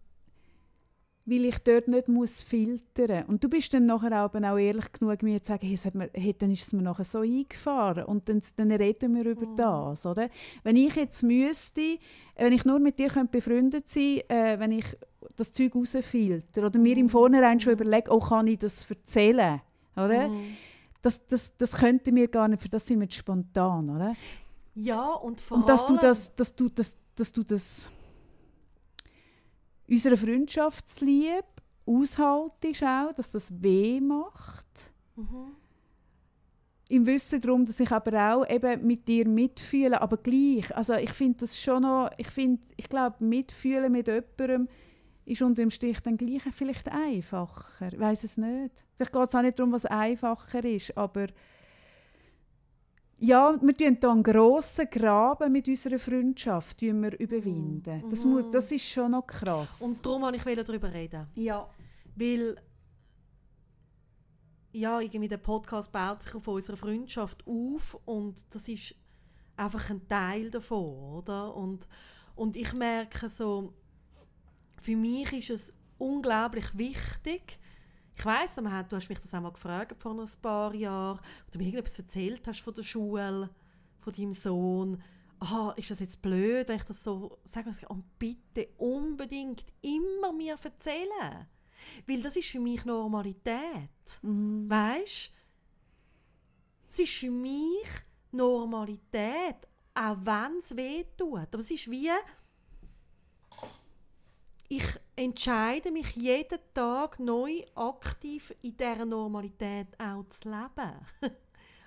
[1.26, 5.24] weil ich dort nicht muss filtern Und du bist dann nachher auch, auch ehrlich genug,
[5.24, 8.28] mir zu sagen, hey, hat mir, hey, dann ist es mir nachher so eingefahren und
[8.28, 10.30] dann, dann reden wir über das, oder?
[10.64, 11.98] Wenn ich jetzt müsste,
[12.36, 14.86] wenn ich nur mit dir könnte befreundet sein äh, wenn ich
[15.38, 19.62] das Zeug rausfilter oder mir im Vornherein schon überlege, oh, kann ich das erzählen,
[19.96, 20.28] oder?
[20.28, 20.58] Mhm.
[21.02, 24.14] Das, das, das könnte mir gar nicht, für das sind wir spontan, oder?
[24.76, 27.90] Ja, und vor Und dass du allem- das, dass du das, dass du das
[29.94, 31.44] unserer Freundschaftsliebe
[31.86, 34.92] aushaltest auch, dass das weh macht.
[35.16, 35.56] Mhm.
[36.90, 40.76] Im Wissen darum, dass ich aber auch eben mit dir mitfühle, aber gleich.
[40.76, 44.68] Also ich finde das schon noch, ich finde, ich glaube, mitfühlen mit jemandem
[45.26, 47.88] ist unter dem Strich dann gleich vielleicht einfacher.
[47.94, 48.84] Ich weiß es nicht.
[48.96, 51.28] Vielleicht geht es auch nicht darum, was einfacher ist, aber
[53.24, 58.04] ja, wir tun hier einen grossen Graben mit unserer Freundschaft wir überwinden.
[58.10, 59.82] Das, muss, das ist schon noch krass.
[59.82, 61.28] Und darum wollte ich darüber reden.
[61.36, 61.68] ja.
[62.16, 62.58] Weil
[64.74, 68.96] ja, irgendwie der Podcast baut sich auf unserer Freundschaft auf und das ist
[69.56, 71.56] einfach ein Teil davon, oder?
[71.56, 71.88] Und,
[72.36, 73.74] und ich merke so,
[74.82, 77.60] für mich ist es unglaublich wichtig,
[78.16, 81.58] ich weiss, du hast mich das auch mal gefragt vor ein paar Jahren, wo du
[81.58, 83.50] mir irgendetwas erzählt hast von der Schule,
[84.00, 85.02] von deinem Sohn.
[85.40, 87.72] Aha, ist das jetzt blöd, wenn ich das so sage?
[87.90, 91.48] Und bitte unbedingt immer mir erzählen.
[92.08, 93.90] Weil das ist für mich Normalität.
[94.22, 94.70] Mhm.
[94.70, 95.32] Weißt
[96.90, 97.88] Es ist für mich
[98.32, 101.40] Normalität, auch wenn es weh tut.
[101.40, 102.10] Aber es ist wie,
[104.70, 110.94] ich entscheide mich jeden Tag neu aktiv in dieser Normalität auch zu leben.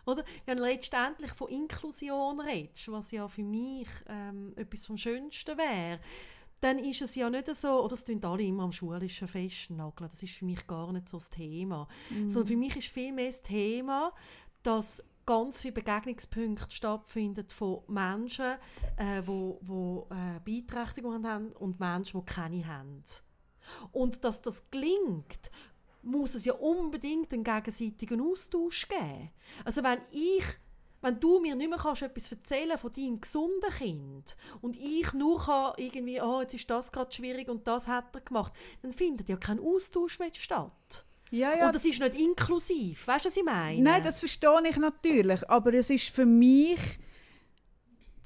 [0.07, 0.24] Oder?
[0.45, 5.99] Wenn du letztendlich von Inklusion redest, was ja für mich ähm, etwas vom Schönsten wäre,
[6.61, 10.22] dann ist es ja nicht so, oder das tun alle immer am schulischen festnageln, das
[10.22, 11.87] ist für mich gar nicht so das Thema.
[12.09, 12.31] Mhm.
[12.31, 14.12] Sondern für mich ist vielmehr das Thema,
[14.62, 18.55] dass ganz viele Begegnungspunkte stattfinden von Menschen,
[18.97, 23.03] äh, wo, wo äh, Beeinträchtigungen haben und Menschen, die keine haben.
[23.93, 25.51] Und dass das gelingt,
[26.03, 29.31] muss es ja unbedingt einen gegenseitigen Austausch geben.
[29.64, 30.45] Also wenn ich
[31.03, 35.39] wenn du mir nicht mehr kannst etwas erzählen von deinem gesunden Kind und ich nur
[35.39, 38.53] kann irgendwie, oh, jetzt ist das gerade schwierig und das hat er gemacht,
[38.83, 41.05] dann findet ja kein Austausch mehr statt.
[41.31, 41.66] Ja, ja.
[41.66, 43.07] Und das ist nicht inklusiv.
[43.07, 43.83] Weißt du, was ich meine?
[43.83, 45.49] Nein, das verstehe ich natürlich.
[45.51, 46.81] Aber es ist für mich.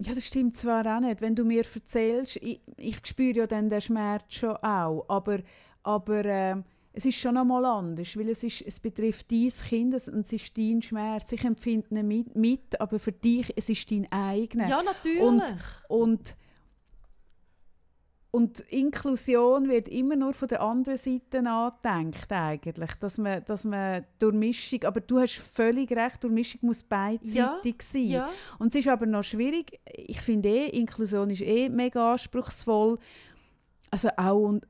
[0.02, 1.20] Ja, das stimmt zwar auch nicht.
[1.20, 5.04] Wenn du mir erzählst, ich, ich spüre ja dann den Schmerz schon auch.
[5.08, 5.40] Aber,
[5.82, 6.56] aber äh,
[6.92, 10.56] es ist schon einmal anders, weil es, ist, es betrifft dein Kind und es ist
[10.56, 11.32] dein Schmerz.
[11.32, 14.68] Ich empfinde ihn mit, mit, aber für dich es ist dein eigener.
[14.68, 15.20] Ja, natürlich.
[15.20, 15.56] Und,
[15.88, 16.36] und
[18.32, 24.04] und Inklusion wird immer nur von der anderen Seite angedenkt eigentlich, dass man, dass man
[24.20, 28.06] Durchmischung, aber du hast völlig recht, Durchmischung muss beidseitig ja, sein.
[28.06, 28.30] Ja.
[28.58, 32.98] Und es ist aber noch schwierig, ich finde eh, Inklusion ist eh mega anspruchsvoll,
[33.90, 34.60] also auch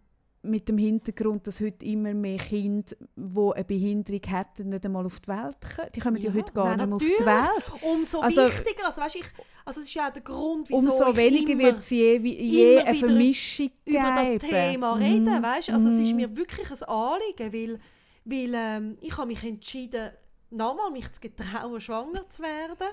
[0.43, 5.20] mit dem Hintergrund, dass heute immer mehr Kinder, die eine Behinderung hätten, nicht einmal auf
[5.20, 5.88] die Welt kommen.
[5.95, 7.82] Die kommen ja, ja heute gar nein, nicht mehr auf die Welt.
[7.82, 8.86] Umso also, wichtiger.
[8.86, 9.24] Also, weißt, ich,
[9.66, 13.70] also, das ist ja der Grund, wieso Umso weniger wird es je, je eine Vermischung
[13.84, 14.38] über geben.
[14.38, 14.99] das Thema mm.
[14.99, 15.43] reden.
[15.43, 15.70] Weißt?
[15.70, 15.93] Also, mm.
[15.93, 16.16] es ist mhm.
[16.16, 17.80] mir wirklich ein Anliegen, weil,
[18.24, 20.11] weil ähm, ich habe mich entschieden,
[20.51, 22.88] nochmal mich zu getrauen, schwanger zu werden.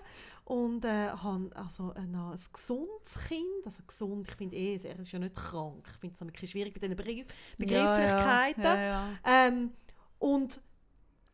[0.46, 5.12] Und äh, habe also ein, ein gesundes Kind, also gesund, ich finde eh, er ist
[5.12, 5.88] ja nicht krank.
[5.92, 8.64] Ich finde es ein bisschen schwierig mit diesen Begrifflichkeiten.
[8.64, 9.74] Ja, ja, ja, ähm,
[10.20, 10.62] und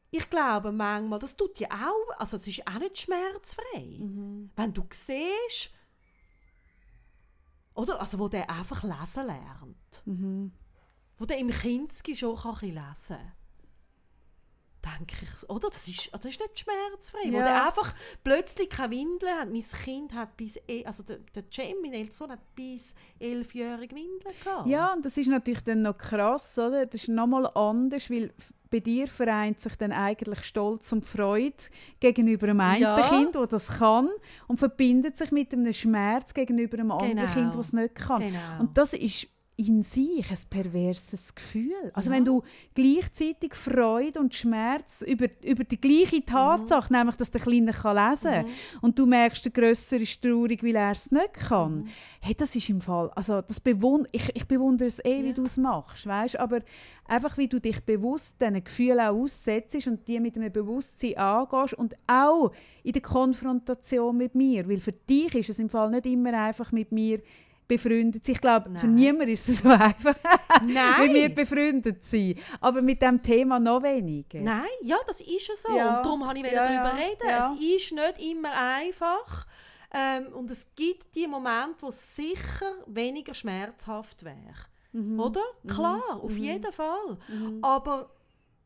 [0.09, 3.97] ich glaube manchmal, das tut ja auch, also es ist auch nicht schmerzfrei.
[3.99, 4.51] Mhm.
[4.55, 5.71] Wenn du siehst,
[7.76, 10.01] oder, also wo der einfach lesen lernt.
[10.05, 10.51] Mhm.
[11.17, 13.32] Wo der im Kinski schon kann lesen kann
[14.84, 15.69] denke ich, oder?
[15.69, 17.25] Das ist, das ist nicht schmerzfrei.
[17.25, 17.34] Ja.
[17.34, 19.49] Wo der einfach plötzlich keine Windeln hat.
[19.49, 24.36] Mein Kind hat bis, e, also der, der Cem, mein ältester hat bis elfjährige Windeln
[24.43, 24.67] gehabt.
[24.67, 26.86] Ja, und das ist natürlich dann noch krass, oder?
[26.86, 28.31] Das ist nochmal anders, weil
[28.69, 31.53] bei dir vereint sich dann eigentlich Stolz und Freude
[31.99, 33.09] gegenüber einem einen ja.
[33.09, 34.09] Kind, das das kann,
[34.47, 36.97] und verbindet sich mit einem Schmerz gegenüber einem genau.
[36.97, 38.21] anderen Kind, das es nicht kann.
[38.21, 38.39] Genau.
[38.59, 41.91] Und das ist in sich ein perverses Gefühl.
[41.93, 42.16] Also ja.
[42.16, 42.41] wenn du
[42.74, 46.97] gleichzeitig Freude und Schmerz über, über die gleiche Tatsache, mhm.
[46.97, 48.80] nämlich dass der Kleine kann lesen kann, mhm.
[48.82, 51.88] und du merkst, der Grösser ist traurig, weil er es nicht kann, mhm.
[52.22, 55.24] hey, das ist im Fall, also das bewund ich, ich bewundere es eh, ja.
[55.24, 56.39] wie du es machst, weißt?
[56.39, 56.62] aber
[57.06, 61.76] einfach wie du dich bewusst diesen Gefühlen auch aussetzt und die mit einem Bewusstsein angehst
[61.76, 62.51] und auch
[62.84, 66.72] in der Konfrontation mit mir, weil für dich ist es im Fall nicht immer einfach
[66.72, 67.22] mit mir
[67.68, 68.36] befreundet sein.
[68.36, 70.16] Ich glaube, für niemanden ist es so einfach,
[70.61, 72.39] wie wir befreundet sind.
[72.59, 74.39] Aber mit dem Thema noch weniger.
[74.39, 75.76] Nein, ja, das ist ja so.
[75.76, 75.97] Ja.
[75.97, 77.28] Und darum habe ich ja, darüber reden.
[77.28, 77.53] Ja.
[77.53, 79.45] Es ist nicht immer einfach.
[79.93, 84.68] Ähm, und es gibt die Momente, wo es sicher weniger schmerzhaft wäre.
[84.91, 85.20] Mhm.
[85.20, 85.43] Oder?
[85.64, 85.70] Mhm.
[85.70, 86.38] Klar, auf mhm.
[86.38, 87.18] jeden Fall.
[87.28, 87.59] Mhm.
[87.61, 88.09] Aber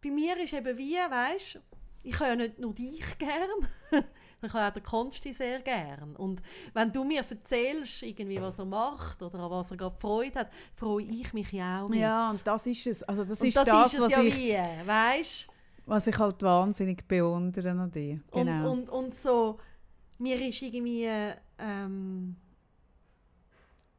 [0.02, 1.60] bei mir ist eben wie, weißt
[2.04, 4.06] ich habe ja nicht nur dich gern,
[4.42, 6.16] ich habe auch den Konsti sehr gern.
[6.16, 6.42] Und
[6.74, 10.52] wenn du mir erzählst, irgendwie, was er macht oder an was er gerade Freude hat,
[10.76, 12.00] freue ich mich ja auch mit.
[12.00, 13.04] Ja, und das ist es.
[13.04, 15.48] Also das, und ist das, das ist was ja ich, wie, weißt?
[15.86, 18.20] Was ich halt wahnsinnig bewundere an dir.
[18.32, 18.72] Genau.
[18.72, 19.60] Und, und, und so,
[20.18, 21.08] mir ist irgendwie...
[21.58, 22.36] Ähm,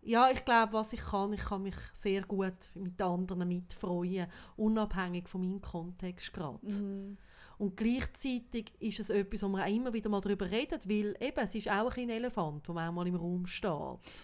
[0.02, 4.26] ja, ich glaube, was ich kann, ich kann mich sehr gut mit anderen mitfreuen,
[4.56, 6.66] unabhängig von meinem Kontext gerade.
[6.66, 7.18] Mhm.
[7.58, 11.38] Und gleichzeitig ist es etwas, wo man auch immer wieder mal darüber redet, weil eben,
[11.40, 13.70] es ist auch ein Elefant, der manchmal im Raum steht.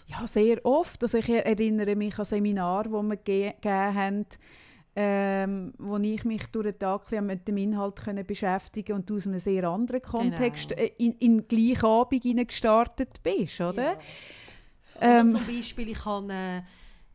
[0.07, 1.03] Ja, sehr oft.
[1.03, 4.27] Also ich erinnere mich an Seminare, die wir gegeben haben,
[4.97, 9.27] ähm, wo ich mich durch den Tag mit dem Inhalt können beschäftigen und du aus
[9.27, 10.89] einem sehr anderen Kontext Genau.
[10.99, 13.95] in, in den gleichen Abend gestartet bist, oder?
[13.95, 13.99] Ja.
[15.01, 16.63] Ähm, zum Beispiel, ich kann, äh,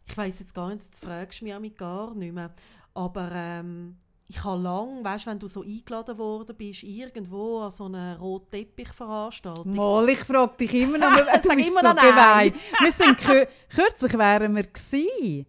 [0.06, 2.54] ich weiß jetzt gar nicht, jetzt fragst du mich gar nicht mehr,
[2.94, 3.96] aber ähm,
[4.32, 9.74] ich habe lang, weißt wenn du so eingeladen worden bist, irgendwo an so einer Rotteppich-Veranstaltung.
[9.76, 12.54] Mal, ich frage dich immer noch, du bist immer so gemein.
[12.80, 15.46] Wir sind kür kürzlich wären wir gewesen.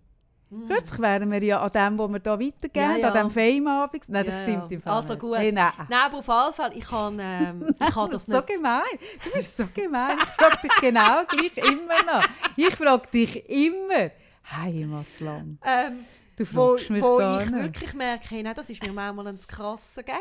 [0.50, 0.66] Hm.
[0.66, 3.08] Kürzlich wären wir ja an dem, wo wir da weitergeben, Ja, ja.
[3.12, 4.08] an dem Fame-Abend.
[4.08, 5.36] Nein, das Ja, stimmt im Fall Also gut.
[5.36, 5.72] Hey, nein.
[5.88, 8.46] Nein, aber auf jeden Fall, ich habe, ähm, ich habe das so nicht...
[8.48, 8.82] gemein.
[9.24, 10.16] Du bist so gemein.
[10.18, 12.24] Ich frage dich genau gleich immer noch.
[12.56, 14.10] Ich frage dich immer.
[14.56, 15.58] Heimatland.
[15.64, 16.04] Ähm,
[16.40, 17.62] Du wo fragst mich wo gar ich nicht.
[17.64, 20.16] wirklich merke, hey, nein, das ist mir manchmal ein krasser Gap.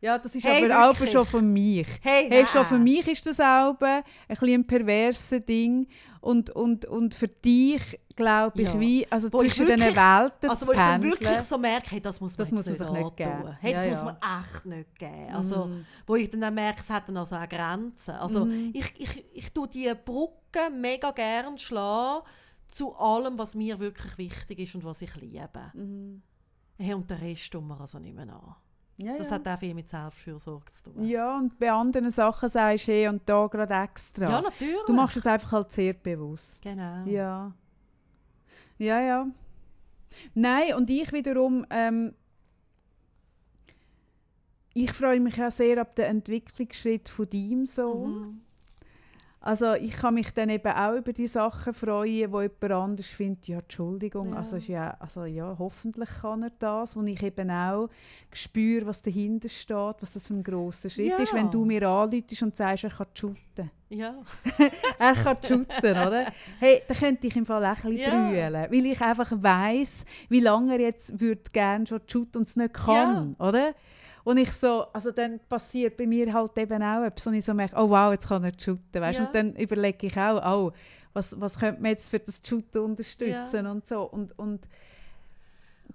[0.00, 1.86] Ja, das ist Hey, aber auch schon für mich.
[2.02, 5.86] Hey, Hey, schon für mich ist das auch ein bisschen ein perverses Ding.
[6.20, 7.82] Und, und, und für dich,
[8.16, 8.80] glaube ich, Ja.
[8.80, 12.00] wie, also Wo zwischen diesen Welten Also zu wo ich dann wirklich so merke, hey,
[12.00, 13.16] das muss man Das muss man nicht antun.
[13.16, 13.56] geben.
[13.60, 14.04] Hey, das Ja, muss ja.
[14.04, 15.34] man echt nicht geben.
[15.34, 15.84] Also, Mhm.
[16.06, 18.14] Wo ich dann auch merke, es hat dann also auch Grenzen.
[18.16, 18.70] Also Mhm.
[18.74, 22.24] ich, ich, ich tue diese Brücke mega gern schlagen
[22.68, 25.70] zu allem, was mir wirklich wichtig ist und was ich liebe.
[25.74, 26.22] Mhm.
[26.78, 28.54] Hey, und den Rest tun wir also nicht mehr an.
[29.00, 29.34] Ja, Das ja.
[29.36, 31.04] hat auch viel mit Selbstfürsorge zu tun.
[31.04, 34.28] ja, und bei anderen Sachen sagst du, hey, und da gerade extra.
[34.28, 34.76] Ja, natürlich.
[34.86, 36.62] du machst es einfach halt sehr bewusst.
[36.62, 37.04] Genau.
[37.06, 37.52] Ja.
[38.78, 39.26] Ja, ja.
[40.34, 42.14] Nein, und ich wiederum, ähm,
[44.74, 48.10] ich freue mich auch sehr ab den Entwicklungsschritt von deinem Sohn.
[48.20, 48.40] Mhm.
[49.40, 53.46] Also ich kann mich dann eben auch über die Sachen freuen, wo jemand anders findet,
[53.46, 54.36] ja, Entschuldigung, Ja.
[54.38, 57.88] also, ja, also ja, hoffentlich kann er das, wo ich eben auch
[58.32, 61.18] spüre, was dahinter steht, was das für ein grosser Schritt Ja.
[61.18, 63.70] ist, wenn du mir anläutest und sagst, er kann shooten.
[63.90, 64.16] Ja.
[64.98, 66.26] Er kann shooten, oder?
[66.58, 70.40] Hey, da könnte ich im Fall auch ein bisschen brüllen, weil ich einfach weiss, wie
[70.40, 73.72] lange er jetzt würde gerne schon shooten und es nicht kann, oder?
[74.28, 77.54] Und ich so, also dann passiert bei mir halt eben auch etwas, und ich so
[77.54, 79.20] merke, oh wow, jetzt kann er shooten, weißt?
[79.20, 79.24] Ja.
[79.24, 80.72] Und dann überlege ich auch, oh,
[81.14, 84.02] was, was könnte man jetzt für das Shooten unterstützen und so.
[84.02, 84.68] Und, und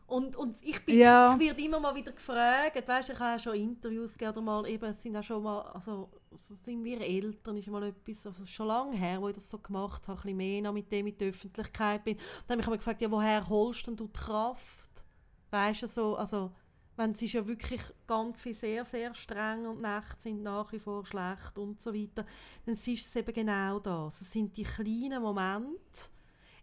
[0.08, 1.38] Und, und ich, bin, Ja.
[1.40, 4.68] ich werde immer mal wieder gefragt, weißt, ich habe auch schon Interviews gegeben, oder mal,
[4.68, 8.66] eben, es sind auch schon mal, also sind wir Eltern, ist mal etwas, also schon
[8.66, 11.18] lange her, wo ich das so gemacht habe, ein bisschen mehr noch mit dem in
[11.20, 12.18] der Öffentlichkeit bin.
[12.18, 15.04] Und dann habe ich mich gefragt, ja, woher holst denn du die Kraft?
[15.52, 16.50] Weißt du, so, also,
[16.96, 20.80] wenn es ist ja wirklich ganz viel sehr, sehr streng und Nächte sind nach wie
[20.80, 22.26] vor schlecht und so weiter,
[22.66, 24.22] dann ist es eben genau das.
[24.22, 26.10] Es sind die kleinen Momente.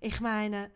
[0.01, 0.71] Ich meine,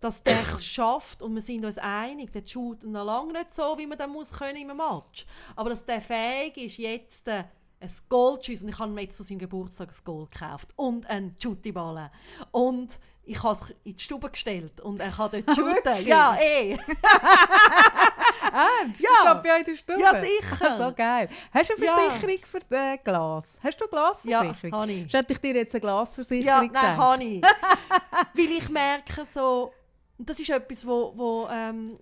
[0.00, 3.86] dass der schafft und wir sind uns einig, der shootet noch lange nicht so, wie
[3.86, 5.24] man das muss können im Match.
[5.56, 7.44] Aber dass der fähig ist, jetzt äh,
[7.82, 8.66] ein Gold zu schiessen.
[8.66, 12.10] Und ich habe mir jetzt zu seinem Geburtstag ein Gold gekauft und einen Shootiballen.
[12.52, 16.06] Und ich habe es in die Stube gestellt und er kann dort shooten.
[16.06, 16.76] ja, eh.
[18.52, 18.66] ah,
[18.98, 19.10] Ja.
[19.24, 19.34] ja.
[19.34, 20.00] bei euch in der Stube?
[20.00, 20.76] Ja, sicher.
[20.78, 21.28] so geil.
[21.52, 21.96] Hast du eine Ja.
[22.10, 23.60] Versicherung für äh, Glas?
[23.62, 23.92] Hast du eine
[24.24, 24.80] Ja, Glasversicherung?
[24.80, 25.12] habe ich.
[25.12, 26.96] Hätte ich dir jetzt eine Ja, Glasversicherung nein, gegeben?
[26.96, 27.42] habe ich.
[27.42, 29.72] Weil ich merke so,
[30.18, 31.98] das ist etwas, wo, wo ähm,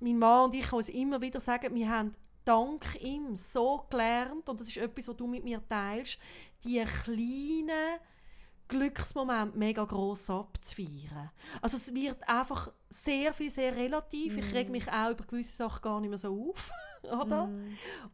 [0.00, 2.14] mein Mann und ich uns immer wieder sagen, wir haben
[2.44, 6.18] dank ihm so gelernt, und das ist etwas, was du mit mir teilst,
[6.64, 7.98] die kleinen
[8.68, 11.30] Glücksmomente mega gross abzufeiern.
[11.60, 14.36] Also es wird einfach sehr viel, sehr relativ.
[14.38, 16.70] Ich reg mich auch über gewisse Sachen gar nicht mehr so auf.
[17.02, 17.50] Oder?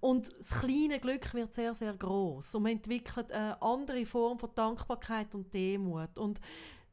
[0.01, 4.51] Und das kleine Glück wird sehr, sehr groß und man entwickelt eine andere Form von
[4.55, 6.19] Dankbarkeit und Demut.
[6.19, 6.41] Und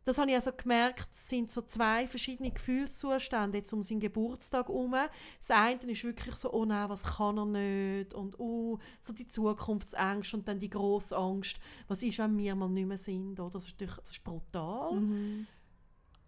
[0.05, 4.67] das habe ich also gemerkt, es sind so zwei verschiedene Gefühlszustände jetzt um seinen Geburtstag
[4.67, 4.95] herum.
[5.39, 8.13] Das eine ist wirklich so, oh nein, was kann er nicht?
[8.13, 12.69] Und oh, so die Zukunftsängste und dann die grosse Angst, was ist, wenn wir mal
[12.69, 13.39] nicht mehr sind?
[13.39, 13.49] Oder?
[13.49, 15.47] Das, ist natürlich, das ist brutal Mhm.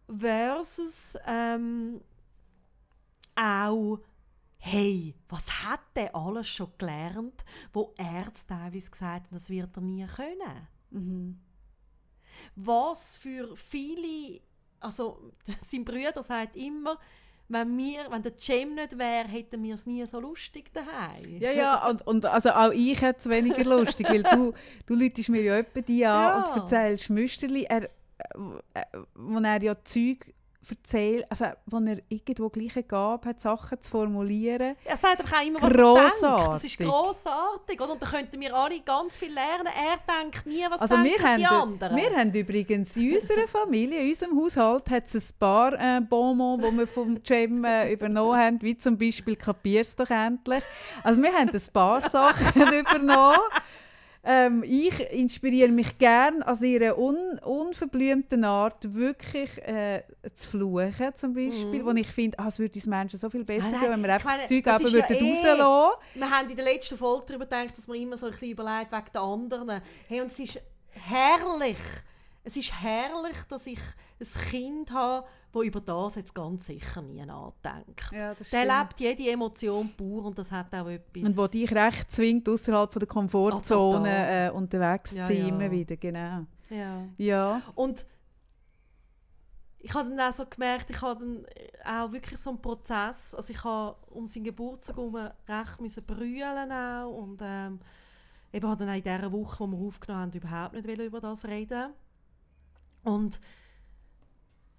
[0.07, 2.01] versus ähm,
[3.35, 3.99] auch
[4.59, 9.81] hey, was hat der alles schon gelernt, wo Ärzte teilweise gesagt haben, das wird er
[9.81, 10.67] nie können.
[10.89, 11.39] Mhm.
[12.55, 14.41] Was für viele,
[14.79, 15.31] also
[15.61, 16.97] sein Bruder sagt immer,
[17.49, 21.39] wenn, wir, wenn der Cem nicht wäre, hätten wir es nie so lustig daheim.
[21.39, 24.53] Ja, ja, und, und also auch ich hätte es weniger lustig, weil du,
[24.85, 26.43] du läutest mir ja die an Ja.
[26.43, 27.89] und erzählst Müsterli, er, äh,
[28.73, 28.85] äh,
[29.15, 30.33] wo er ja Zeug
[30.69, 34.75] erzählt, also wo er irgendwo gleiche Gabe hat, Sachen zu formulieren.
[34.85, 36.53] Er sagt einfach auch immer, was er denkt.
[36.53, 37.81] Das ist grossartig.
[37.81, 37.91] Oder?
[37.93, 39.67] Und da könnten wir alle ganz viel lernen.
[39.67, 41.95] Er denkt nie, was Also wir denken haben, die anderen.
[41.97, 46.63] wir haben übrigens in unserer Familie, in unserem Haushalt, hat es ein paar äh, Bonbons,
[46.63, 50.63] die wir vom Cem äh, übernommen haben, wie zum Beispiel «Kapier's doch endlich».
[51.03, 53.37] Also wir haben ein paar Sachen übernommen.
[54.29, 60.03] Ähm, ich inspiriere mich gern an ihrer un unverblümten Art wirklich äh,
[60.33, 61.85] zu fluchen zum Beispiel, Mhm.
[61.85, 64.13] wo ich finde, ah, es würde uns Menschen so viel besser Ah, gehen, wenn wir
[64.13, 65.99] einfach meine, das Zeug das ist ja würden eh- rauslassen.
[66.15, 68.91] Wir haben in der letzten Folge darüber gedacht, dass man immer so ein bisschen überlegt
[68.91, 69.81] wegen den anderen.
[70.09, 70.61] Hey, und es ist
[70.91, 71.77] herrlich.
[72.43, 73.79] Es ist herrlich, dass ich
[74.19, 78.11] ein Kind habe, das über das jetzt ganz sicher nie nachdenkt.
[78.11, 81.23] Ja, Der lebt jede Emotion pur und das hat auch etwas.
[81.23, 84.47] Und wo dich recht zwingt, außerhalb der Ah, Komfortzone total.
[84.47, 85.47] äh, unterwegs Ja, zu sein, ja.
[85.47, 86.45] immer wieder, genau.
[86.69, 87.03] ja.
[87.17, 87.61] Ja.
[87.75, 88.05] Und
[89.79, 91.45] ich habe dann auch so gemerkt, ich habe dann
[91.85, 96.71] auch wirklich so einen Prozess, also ich habe um seinen Geburtstag herum recht müssen brüllen
[96.71, 97.79] auch und ähm,
[98.51, 101.45] eben habe dann auch in dieser Woche, wo wir aufgenommen haben, überhaupt nicht über das
[101.45, 101.93] reden.
[103.03, 103.39] Und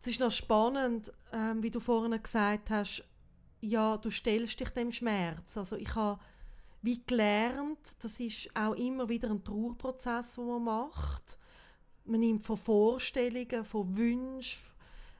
[0.00, 3.04] es ist noch spannend, ähm, wie du vorhin gesagt hast,
[3.60, 5.56] ja, du stellst dich dem Schmerz.
[5.56, 6.20] Also ich habe
[6.82, 11.38] wie gelernt, das ist auch immer wieder ein Trauerprozess, den man macht.
[12.04, 14.62] Man nimmt von Vorstellungen, von Wünschen,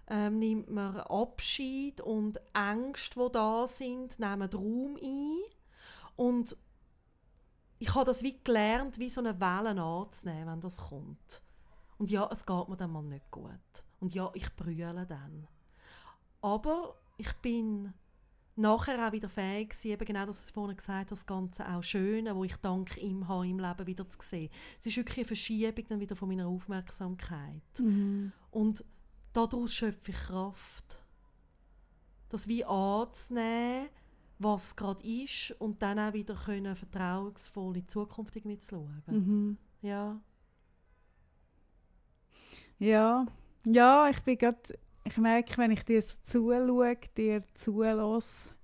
[0.07, 5.39] ähm, nimmt man Abschied und Ängste, die da sind, nehmen Raum ein.
[6.17, 6.57] Und
[7.81, 11.43] ich habe das wie gelernt, wie so eine Welle anzunehmen, wenn das kommt.
[11.99, 13.51] Und ja, es geht mir dann mal nicht gut.
[14.01, 15.49] Und ja, ich brülle dann.
[16.41, 17.93] Aber ich bin
[18.59, 21.69] nachher auch wieder fähig gewesen, eben genau das, was ich vorhin gesagt habe, das Ganze
[21.69, 24.51] auch Schöne, wo ich dank ihm habe, im Leben wieder zu sehen.
[24.81, 27.63] Es ist wirklich eine Verschiebung dann wieder von meiner Aufmerksamkeit.
[28.51, 28.85] Und
[29.33, 30.99] daraus schöpfe ich Kraft.
[32.29, 33.89] Das wie anzunehmen,
[34.39, 39.03] was gerade ist und dann auch wieder können, vertrauensvoll in die Zukunft irgendwie zu schauen.
[39.07, 39.59] Mhm.
[39.83, 40.21] Ja.
[42.81, 43.27] Ja,
[43.73, 44.73] ja, ich bin grad,
[45.05, 48.55] ich merke, wenn ich dir so zuschaue, dir zulasse,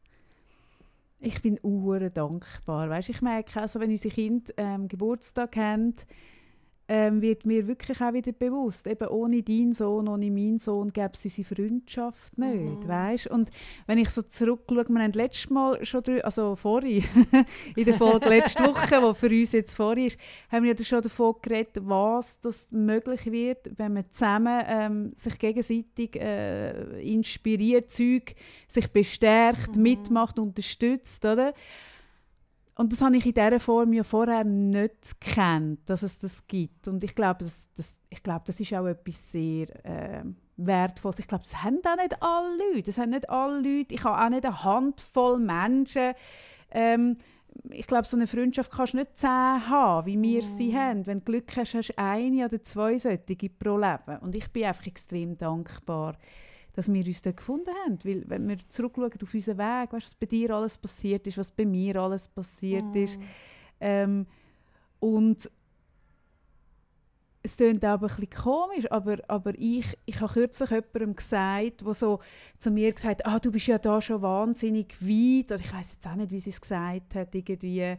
[1.21, 2.91] ich bin uhr dankbar.
[2.91, 5.95] Weißt, ich merke, also wenn unsere Kinder ähm, Geburtstag haben,
[6.87, 11.13] ähm, wird mir wirklich auch wieder bewusst, eben ohne deinen Sohn, ohne meinen Sohn gäbe
[11.15, 12.89] es unsere Freundschaft nicht, Mhm.
[12.89, 13.27] weißt?
[13.29, 13.51] Und
[13.87, 17.03] wenn ich so zurückschaue, wir haben letztes Mal schon drü- also vorhin,
[17.77, 20.19] in der Folge letzte Woche, wo für uns jetzt vorhin ist,
[20.53, 25.39] haben wir ja schon davon geredet, was das möglich wird, wenn man zusammen ähm, sich
[25.39, 28.35] gegenseitig äh, inspiriert, Zeug
[28.69, 29.83] sich bestärkt, Mhm.
[29.83, 31.55] mitmacht, unterstützt, oder?
[32.77, 36.89] Und das habe ich in dieser Form ja vorher nicht gekannt, dass es das gibt.
[36.89, 40.25] Und ich glaube, das, das, ich glaube, das ist auch etwas sehr äh,
[40.57, 41.21] Wertvolles.
[41.21, 42.83] Ich glaube, das haben auch nicht alle Leute.
[42.83, 43.95] Das haben nicht alle Leute.
[43.95, 46.15] Ich habe auch nicht eine Handvoll Menschen.
[46.73, 47.17] Ähm,
[47.71, 51.07] ich glaube, so eine Freundschaft kannst du nicht zehn haben, wie wir sie haben.
[51.07, 54.19] Wenn du Glück hast, hast du eine oder zwei solche pro Leben.
[54.21, 56.17] Und ich bin einfach extrem dankbar,
[56.75, 57.99] dass wir uns dort gefunden haben.
[58.05, 61.51] Weil, wenn wir zurückschauen auf unseren Weg, weißt, was bei dir alles passiert ist, was
[61.51, 63.19] bei mir alles passiert ist.
[63.81, 64.27] Ähm,
[65.01, 65.51] und
[67.45, 71.93] es klingt auch ein bisschen komisch, aber, aber ich, ich habe kürzlich jemandem gesagt, der
[71.93, 72.21] so
[72.59, 75.93] zu mir gesagt hat, ah, du bist ja da schon wahnsinnig weit, oder ich weiß
[75.93, 77.99] jetzt auch nicht, wie sie es gesagt hat, irgendwie,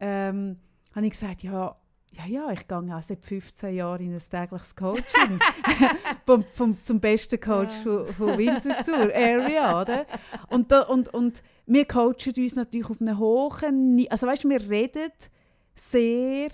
[0.00, 0.56] ähm,
[0.94, 1.76] habe ich gesagt, ja,
[2.12, 5.38] ja, ja, ich gehe auch seit 15 Jahren in ein tägliches Coaching.
[6.26, 8.04] vom, vom, zum besten Coach Ja.
[8.04, 10.06] von, von Winterthur, Area, oder?
[10.48, 14.68] Und, da, und, und wir coachen uns natürlich auf einem hohen Also weißt du, wir
[14.68, 15.12] reden
[15.74, 16.48] sehr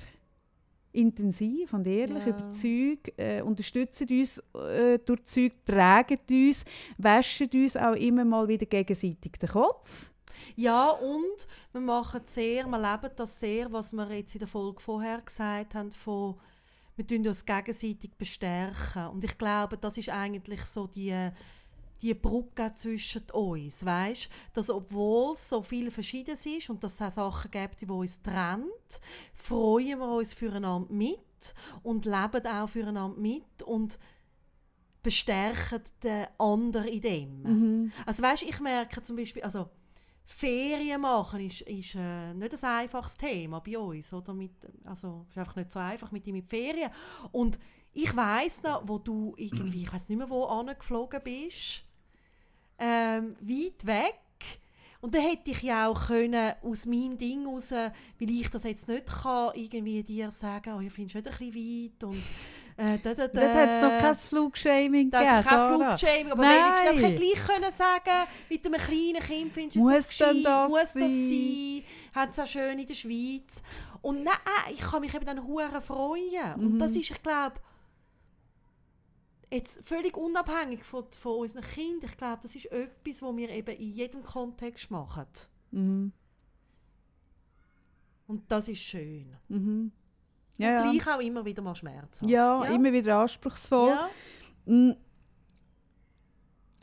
[0.92, 2.30] intensiv und ehrlich Ja.
[2.30, 6.64] über Zeug, äh, unterstützen uns äh, durch Zeug, tragen uns,
[6.98, 10.11] waschen uns auch immer mal wieder gegenseitig den Kopf.
[10.55, 14.80] Ja, und wir machen sehr, wir leben das sehr, was wir jetzt in der Folge
[14.80, 16.37] vorher gesagt haben, von
[16.97, 19.09] wir tun uns gegenseitig bestärken.
[19.09, 21.30] Und ich glaube, das ist eigentlich so die,
[22.01, 24.30] die Brücke zwischen uns, weißt?
[24.55, 28.22] Dass obwohl es so viel Verschiedenes ist und dass es auch Sachen gibt, die uns
[28.22, 28.70] trennen,
[29.34, 33.99] freuen wir uns füreinander mit und leben auch füreinander mit und
[35.03, 37.93] bestärken den anderen in dem.
[38.07, 39.68] Also weißt, ich merke zum Beispiel, also
[40.26, 44.34] Ferien machen ist, ist äh, nicht ein einfaches Thema bei uns, oder?
[44.34, 44.52] Mit,
[44.84, 46.90] also ist einfach nicht so einfach mit mit Ferien.
[47.30, 47.58] Und
[47.92, 51.84] ich weiß noch, wo du irgendwie, ich weiß nicht mehr, wo angeflogen bist,
[52.78, 54.20] ähm, weit weg.
[55.00, 58.88] Und dann hätte ich ja auch können, aus meinem Ding raus, weil ich das jetzt
[58.88, 62.22] nicht kann, irgendwie dir sagen, oh, ich finde es nicht ein bisschen weit und
[62.78, 63.40] äh, da, da, da.
[63.40, 65.76] Dort hat es noch kein Flugshaming Da gegeben, kein.
[65.76, 66.64] Flugshaming, aber Nein.
[66.64, 70.44] wenigstens kein gleich können sagen, mit einem kleinen Kind findest du Muss das gescheit?
[70.44, 71.82] das Muss das sein?
[72.14, 73.62] Hat es auch schön in der Schweiz.
[74.02, 74.34] Und nein,
[74.72, 76.58] ich kann mich eben dann hure freuen.
[76.58, 76.66] Mhm.
[76.66, 77.56] Und das ist, ich glaube,
[79.50, 83.76] jetzt völlig unabhängig von, von unseren Kindern, ich glaube, das ist etwas, was wir eben
[83.76, 85.26] in jedem Kontext machen.
[85.70, 86.12] Mhm.
[88.26, 89.36] Und das ist schön.
[89.48, 89.92] Mhm.
[90.59, 90.92] Ja, und ja.
[91.02, 92.30] gleich auch immer wieder mal schmerzhaft.
[92.30, 93.90] Ja, immer wieder anspruchsvoll.
[93.90, 94.09] Ja.
[94.66, 94.92] Mm.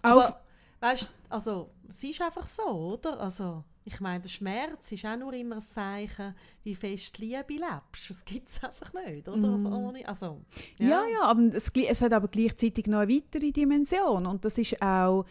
[0.03, 0.41] Auch Aber,
[0.80, 3.19] weißt also, es ist einfach so, oder?
[3.19, 8.09] Also, ich meine, der Schmerz ist auch nur immer ein Zeichen, wie fest Liebe lebst.
[8.09, 9.47] Das gibt es einfach nicht, oder?
[9.47, 9.65] Mhm.
[9.65, 10.41] Ohne, also,
[10.78, 14.26] Ja, ja, aber es, es hat aber gleichzeitig noch eine weitere Dimension.
[14.26, 15.26] Und das ist auch,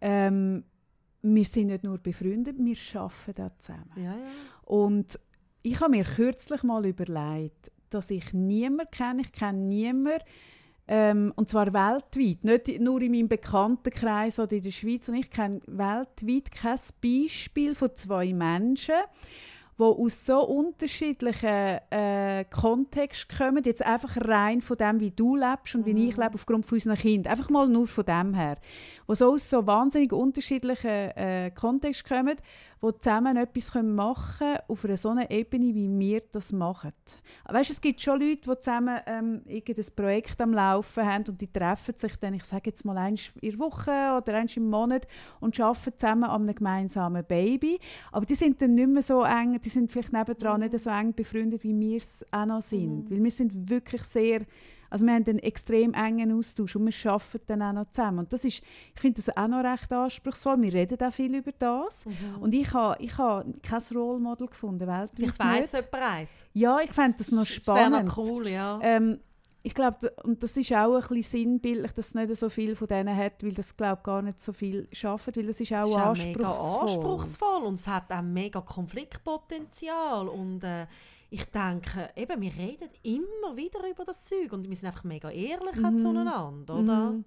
[0.00, 0.64] ähm,
[1.22, 3.90] wir sind nicht nur befreundet, wir arbeiten auch zusammen.
[3.96, 4.30] Ja, ja.
[4.64, 5.18] Und
[5.62, 10.20] ich habe mir kürzlich mal überlegt, dass ich niemanden kenne, ich kenne niemanden,
[10.88, 15.30] ähm, und zwar weltweit, nicht nur in meinem Bekanntenkreis oder in der Schweiz, sondern ich
[15.30, 18.94] kenne weltweit kein Beispiel von zwei Menschen,
[19.78, 25.74] die aus so unterschiedlichen äh, Kontexten kommen, jetzt einfach rein von dem, wie du lebst
[25.74, 27.32] und wie ich lebe, aufgrund von unseren Kindern.
[27.32, 28.56] Einfach mal nur von dem her.
[29.10, 32.36] Die so aus so wahnsinnig unterschiedlichen äh, Kontexten kommen,
[32.82, 36.92] die zusammen etwas machen können auf einer so einer Ebene, wie wir das machen.
[37.48, 41.48] Weißt, es gibt schon Leute, die zusammen ähm, irgendein Projekt am Laufen haben und die
[41.48, 45.06] treffen sich dann, ich sage jetzt mal, einmal in der Woche oder einmal im Monat
[45.40, 47.78] und arbeiten zusammen an einem gemeinsamen Baby.
[48.12, 51.14] Aber die sind dann nicht mehr so eng, die sind vielleicht nebendran nicht so eng
[51.14, 53.10] befreundet, wie wir es auch noch sind.
[53.10, 54.42] Weil wir sind wirklich sehr
[54.90, 58.20] also wir haben einen extrem engen Austausch und wir arbeiten dann auch noch zusammen.
[58.20, 58.62] Und das ist,
[58.94, 60.60] ich finde das auch noch recht anspruchsvoll.
[60.62, 62.06] Wir reden auch viel über das.
[62.40, 66.44] Und ich habe ich ha kein Role Model gefunden, weltweit Ich weiss jemand eins.
[66.52, 68.06] Ja, ich fände das noch Das wäre spannend.
[68.06, 68.78] noch cool, ja.
[68.82, 69.20] Ähm,
[69.62, 72.86] ich glaube, und das ist auch ein bisschen sinnbildlich, dass es nicht so viel von
[72.86, 75.96] denen hat, weil das glaube gar nicht so viel schaffen, weil es ist auch ist
[75.96, 76.88] auch mega anspruchsvoll.
[76.88, 80.86] anspruchsvoll und es hat auch mega Konfliktpotenzial und äh,
[81.30, 85.30] ich denke, eben, wir reden immer wieder über das Zeug und wir sind einfach mega
[85.30, 87.10] ehrlich auch zueinander, oder?
[87.10, 87.24] Mhm.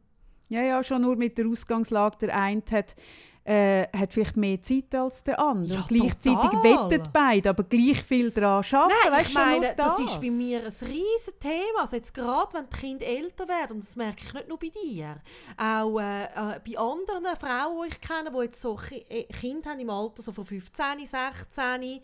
[0.49, 2.17] Ja, ja, schon nur mit der Ausgangslage.
[2.21, 2.95] Der eine hat,
[3.43, 5.79] äh, hat vielleicht mehr Zeit als der andere.
[5.79, 6.63] Ja, gleichzeitig total.
[6.63, 8.93] wettet beide, aber gleich viel daran arbeiten.
[9.03, 9.99] Nein, weißt ich meine, nur das.
[9.99, 11.81] ist bei mir ein riesen Thema.
[11.81, 14.69] Also jetzt gerade, wenn die Kinder älter werden, und das merke ich nicht nur bei
[14.69, 15.21] dir,
[15.55, 19.79] auch äh, äh, bei anderen Frauen, die ich kenne, die jetzt so äh, Kinder haben
[19.79, 22.01] im Alter so von 15, 16,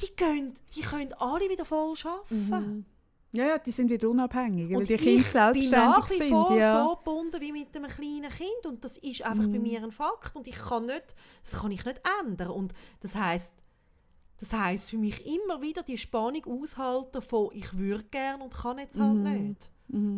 [0.00, 2.86] die, gehen, die können alle wieder voll arbeiten.
[3.34, 6.14] Ja, ja, die sind wieder unabhängig, weil Und die ich Kinder bin selbstständig nach wie
[6.14, 6.28] sind.
[6.30, 6.84] vor ja.
[6.84, 10.36] so gebunden wie mit einem kleinen Kind und das ist einfach bei mir ein Fakt
[10.36, 13.54] und ich kann nicht, das kann ich nicht ändern und das heißt,
[14.38, 18.78] das heißt für mich immer wieder die Spannung aushalten von ich würde gern und kann
[18.78, 19.70] jetzt halt nicht.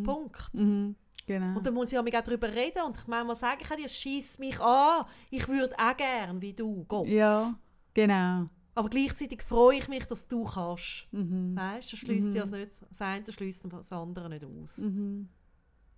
[0.04, 0.52] Punkt.
[0.54, 0.96] Mhm,
[1.26, 1.56] genau.
[1.58, 4.58] Und dann muss ich auch darüber reden und ich manchmal sage ich dir, schieß mich
[4.60, 7.06] an, ich würde auch gern wie du, Gott.
[7.06, 7.54] ja,
[7.92, 8.46] genau.
[8.74, 11.06] Aber gleichzeitig freue ich mich, dass du kannst.
[11.12, 11.56] Mhm.
[11.56, 14.78] Weißt, das schließt ja das nicht, das eine schließt das andere nicht aus.
[14.78, 15.28] Mhm.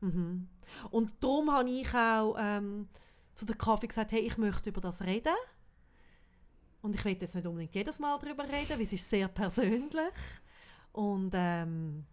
[0.00, 0.48] Mhm.
[0.90, 2.88] Und darum habe ich auch ähm,
[3.34, 5.34] zu der Kaffee gesagt, hey, ich möchte über das reden.
[6.82, 10.14] Und ich will jetzt nicht unbedingt jedes Mal darüber reden, weil es ist sehr persönlich.
[10.92, 12.04] Und ähm,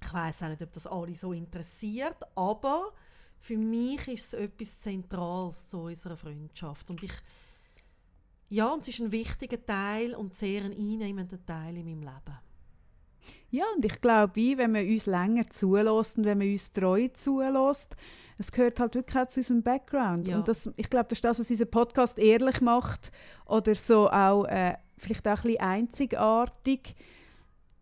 [0.00, 2.92] ich weiß auch nicht, ob das alle so interessiert, aber
[3.40, 6.90] für mich ist es etwas Zentrales zu unserer Freundschaft.
[6.90, 7.12] Und ich,
[8.48, 12.38] ja, und es ist ein wichtiger Teil und sehr ein einnehmender Teil in meinem Leben.
[13.50, 17.08] Ja, und ich glaube, wie, wenn man uns länger zulässt und wenn man uns treu
[17.08, 17.96] zulässt,
[18.38, 20.28] es gehört halt wirklich auch zu unserem Background.
[20.28, 20.36] Ja.
[20.36, 23.10] Und das, ich glaube, das ist das, was unseren Podcast ehrlich macht
[23.46, 26.94] oder so auch äh, vielleicht auch ein bisschen einzigartig,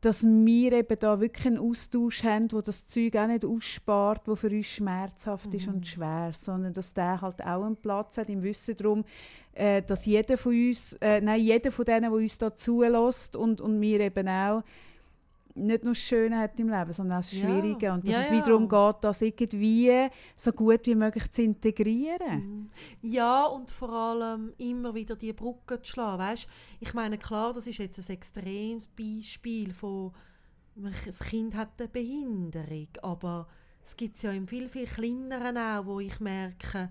[0.01, 4.37] dass wir eben da wirklich einen Austausch haben, wo das Zeug auch nicht ausspart, wo
[4.37, 5.75] für uns schmerzhaft ist Mhm.
[5.75, 9.05] und schwer, sondern dass der halt auch einen Platz hat im Wissen darum,
[9.55, 13.61] äh, dass jeder von uns, äh, nein, jeder von denen, der uns da zulässt und,
[13.61, 14.63] und wir eben auch,
[15.57, 17.41] nicht nur das Schöne hat im Leben, sondern auch das Ja.
[17.49, 17.93] Schwierige.
[17.93, 18.37] Und dass Ja, es ja.
[18.37, 22.71] wiederum geht, das irgendwie so gut wie möglich zu integrieren.
[23.03, 26.19] Ja, und vor allem immer wieder die Brücke zu schlagen.
[26.19, 26.49] Weißt?
[26.81, 30.13] Ich meine, klar, das ist jetzt ein extremes Beispiel von,
[30.77, 33.49] das Kind hat eine Behinderung, aber
[33.83, 36.91] es gibt es ja im viel, viel kleineren auch, wo ich merke,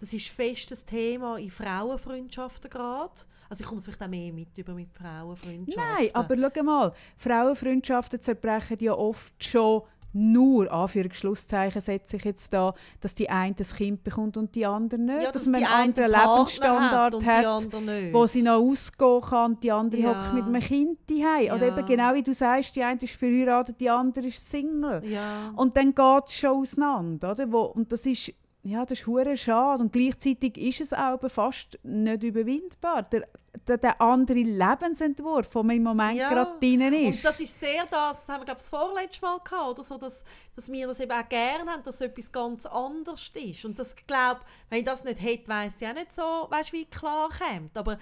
[0.00, 3.12] das ist festes Thema in Frauenfreundschaften gerade.
[3.48, 5.74] Also ich komme es vielleicht auch mehr mit über mit Frauenfreundschaften.
[5.98, 9.82] Nein, aber schau mal, Frauenfreundschaften zerbrechen ja oft schon
[10.12, 15.00] nur, Anführungsschlusszeichen setze ich jetzt da, dass die eine das Kind bekommt und die andere
[15.00, 15.22] nicht.
[15.22, 18.12] ja, dass, dass man einen eine anderen Partner Lebensstandard und hat, nicht.
[18.12, 20.08] wo sie noch ausgehen kann und die andere Ja.
[20.24, 21.54] hockt mit einem Kind daheim.
[21.54, 21.76] Oder Ja.
[21.78, 25.00] eben genau wie du sagst, die eine ist verheiratet, die andere ist Single.
[25.06, 25.52] ja.
[25.54, 27.30] Und dann geht es schon auseinander.
[27.30, 27.52] Oder?
[27.52, 28.32] Wo, und das ist,
[28.62, 29.82] ja, das ist hure schade.
[29.82, 33.04] Und gleichzeitig ist es auch fast nicht überwindbar.
[33.04, 33.26] Der,
[33.66, 36.28] der, der andere Lebensentwurf, der im Moment Ja.
[36.28, 37.16] gerade drin ist.
[37.16, 39.84] Und das ist sehr das, das haben wir glaube ich das vorletzte Mal gehabt, oder
[39.84, 43.64] so, dass, dass wir das eben auch gerne haben, dass etwas ganz anderes ist.
[43.64, 46.84] Und das glaube, wenn ich das nicht hätte, weiss ich auch nicht so, weißt, wie
[46.84, 47.76] klar kommt.
[47.78, 47.98] Aber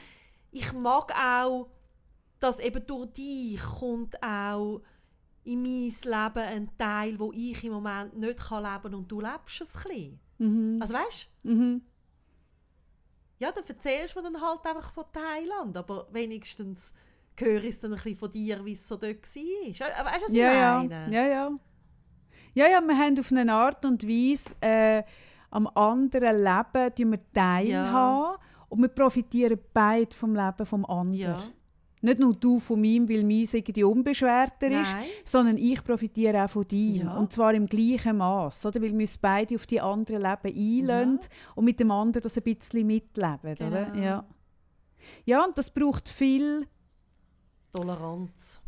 [0.51, 1.69] ich mag auch,
[2.41, 4.81] dass eben durch dich kommt auch
[5.45, 9.61] in mein Leben einen Teil, wo ich im Moment nicht kann leben und du lebst
[9.61, 10.21] es ein bisschen.
[10.39, 10.79] Mhm.
[10.81, 11.83] Also weißt Mhm.
[13.39, 16.93] ja, dann erzählst du mir dann halt einfach von Thailand, aber wenigstens
[17.37, 19.69] höre ich es dann ein bisschen von dir, wie es so dort war.
[19.69, 20.79] Ja, Weißt du, was Ja, ich ja.
[20.79, 21.15] meine?
[21.15, 21.51] ja, ja.
[22.55, 25.03] Ja, ja, wir haben auf eine Art und Weise äh,
[25.51, 31.15] am anderen Leben wir teilhaben und wir profitieren beide vom Leben vom anderen.
[31.19, 31.39] Ja.
[32.01, 34.95] Nicht nur du von meinem, weil meins irgendwie unbeschwerter ist,
[35.25, 36.95] sondern ich profitiere auch von deinem.
[36.95, 37.17] Ja.
[37.17, 38.81] Und zwar im gleichen Maß, oder?
[38.81, 41.21] Weil wir uns beide auf die anderen Leben einlassen
[41.55, 43.85] und mit dem anderen das ein bisschen mitleben, oder?
[43.87, 44.05] Genau.
[44.05, 44.25] Ja.
[45.25, 46.67] ja, und das braucht viel
[47.73, 48.61] Toleranz.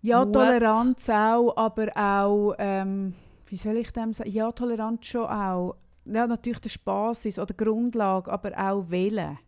[0.00, 0.34] Ja, Mut.
[0.34, 3.14] Toleranz auch, aber auch, ähm,
[3.46, 4.30] wie soll ich dem sagen?
[4.30, 5.76] Ja, Toleranz schon auch.
[6.04, 9.38] Ja, natürlich der Basis oder Grundlage, aber auch Wählen.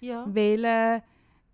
[0.00, 0.24] Ja.
[0.28, 1.02] Wählen,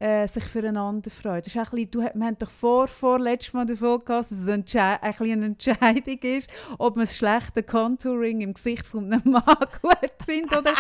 [0.05, 1.41] äh, sich füreinander freuen.
[1.43, 4.31] Das ist ein bisschen, du, wir haben doch vor, vor letztes Mal davon gehabt, dass
[4.31, 9.23] es ein, ein eine Entscheidung ist, ob man das schlechte Contouring im Gesicht von einem
[9.25, 9.43] Mann
[9.83, 10.59] gut findet.
[10.59, 10.75] Oder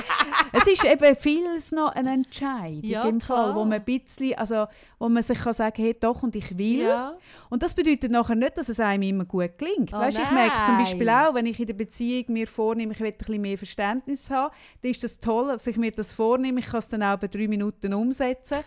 [0.52, 4.66] es ist eben vieles noch eine Entscheidung Ja, im Fall, wo man ein bisschen, also
[4.98, 6.82] wo man sich kann sagen hey, doch und ich will.
[6.82, 7.16] Ja.
[7.48, 9.90] Und das bedeutet nachher nicht, dass es einem immer gut gelingt.
[9.94, 10.74] Oh, weißt, ich merke zum.
[10.74, 14.28] Beispiel auch, wenn ich in der Beziehung mir vornehme, ich will ein bisschen mehr Verständnis
[14.28, 14.52] haben,
[14.82, 16.60] dann ist das toll, dass ich mir das vornehme.
[16.60, 18.58] Ich kann es dann auch bei drei Minuten umsetzen.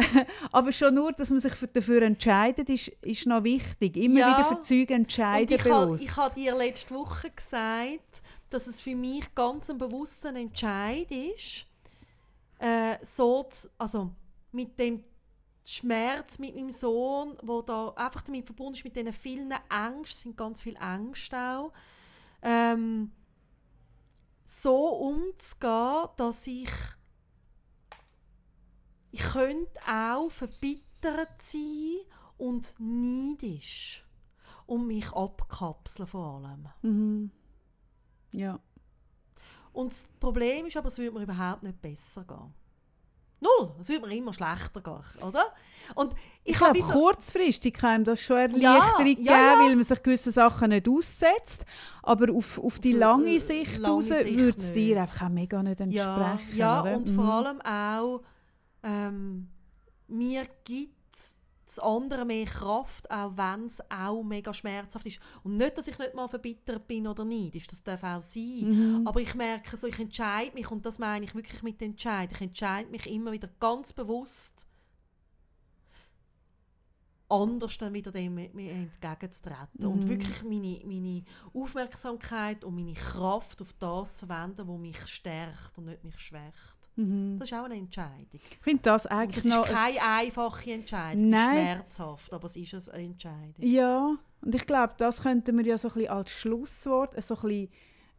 [0.52, 3.96] Aber schon nur, dass man sich für- dafür entscheidet, ist, ist noch wichtig.
[3.96, 4.38] Immer Ja.
[4.38, 6.04] wieder für Züge Und entscheiden ich habe bewusst.
[6.04, 11.66] ich ha dir letzte Woche gesagt, dass es für mich ganz ein bewusster Entscheid ist,
[12.58, 14.10] äh, so zu, also
[14.52, 15.04] mit dem
[15.64, 20.20] Schmerz mit meinem Sohn, wo da einfach damit verbunden ist mit diesen vielen Ängsten, es
[20.22, 21.72] sind ganz viele Ängste auch,
[22.42, 23.12] ähm,
[24.46, 26.70] so umzugehen, dass ich
[29.10, 31.96] ich könnte auch verbittert sein
[32.38, 34.04] und neidisch
[34.66, 36.68] und mich abkapseln vor allem.
[36.82, 37.30] Mhm.
[38.32, 38.58] Ja.
[39.72, 42.54] Und das Problem ist aber, es würde mir überhaupt nicht besser gehen.
[43.42, 43.74] Null.
[43.80, 45.46] Es würde mir immer schlechter gehen, oder?
[45.94, 46.12] Und
[46.44, 48.60] ich, Ich habe glaube, so- kurzfristig kann ihm das schon Erleichterung
[48.98, 49.58] Ja, geben, ja, ja.
[49.64, 51.64] weil man sich gewisse Sachen nicht aussetzt.
[52.02, 55.62] Aber auf, auf die Auf lange Sicht lange raus würde es dir einfach auch mega
[55.62, 55.84] nicht ja,
[56.32, 56.58] entsprechen.
[56.58, 56.96] ja oder?
[56.96, 57.14] und Mhm.
[57.14, 58.22] vor allem auch,
[58.82, 59.48] ähm,
[60.08, 60.98] mir gibt
[61.66, 65.20] das andere mehr Kraft, auch wenn es auch mega schmerzhaft ist.
[65.44, 68.66] Und nicht, dass ich nicht mal verbittert bin oder nicht, das darf auch sein.
[68.68, 69.06] Mhm.
[69.06, 72.32] Aber ich merke so, ich entscheide mich, und das meine ich wirklich mit Entscheid.
[72.32, 74.66] Ich entscheide mich immer wieder ganz bewusst,
[77.28, 79.86] anders dann wieder dem entgegenzutreten.
[79.86, 80.08] Und Mhm.
[80.08, 81.24] wirklich meine, meine
[81.54, 86.79] Aufmerksamkeit und meine Kraft auf das zu verwenden, was mich stärkt und nicht mich schwächt.
[87.06, 87.38] Mhm.
[87.38, 88.26] Das ist auch eine Entscheidung.
[88.32, 89.66] Ich finde das Und eigentlich das ist noch...
[89.66, 91.24] keine ein- einfache Entscheidung.
[91.24, 91.56] Es Nein.
[91.56, 93.54] ist schmerzhaft, aber es ist eine Entscheidung.
[93.58, 97.40] Ja, und ich glaube, das könnten wir ja so ein bisschen als Schlusswort, so ein
[97.42, 97.68] bisschen,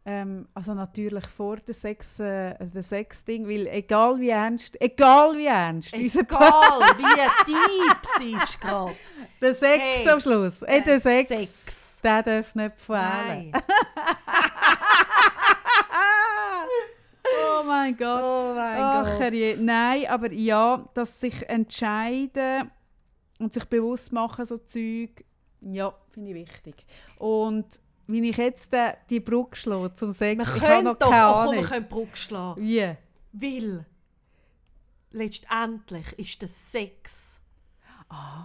[0.04, 5.46] ähm, also natürlich vor der Sex, äh, der Sex-Ding, weil egal wie ernst, egal wie
[5.46, 6.10] ernst, Egal,
[6.98, 8.96] wie deep ist gerade.
[9.40, 12.00] der Sex Hey, am Schluss, äh, der Sex, Sex.
[12.02, 13.52] der darf nicht fehlen.
[13.52, 13.62] Nein.
[17.24, 18.22] Oh mein Gott.
[18.22, 19.20] Oh mein Ach, Gott.
[19.20, 19.56] herrje.
[19.58, 22.70] Nein, aber ja, dass sich entscheiden
[23.38, 25.24] und sich bewusst machen, so Zeug,
[25.60, 26.86] ja, finde ich wichtig.
[27.18, 27.66] Und
[28.06, 31.28] wenn ich jetzt äh, die Brücke schlage zum Sex, Wir ich habe noch doch, keine
[31.28, 31.70] oh, komm, wir Ahnung.
[31.70, 32.62] können Brücke schlagen.
[32.62, 32.96] Wie?
[33.32, 33.86] Weil
[35.12, 37.31] letztendlich ist der Sex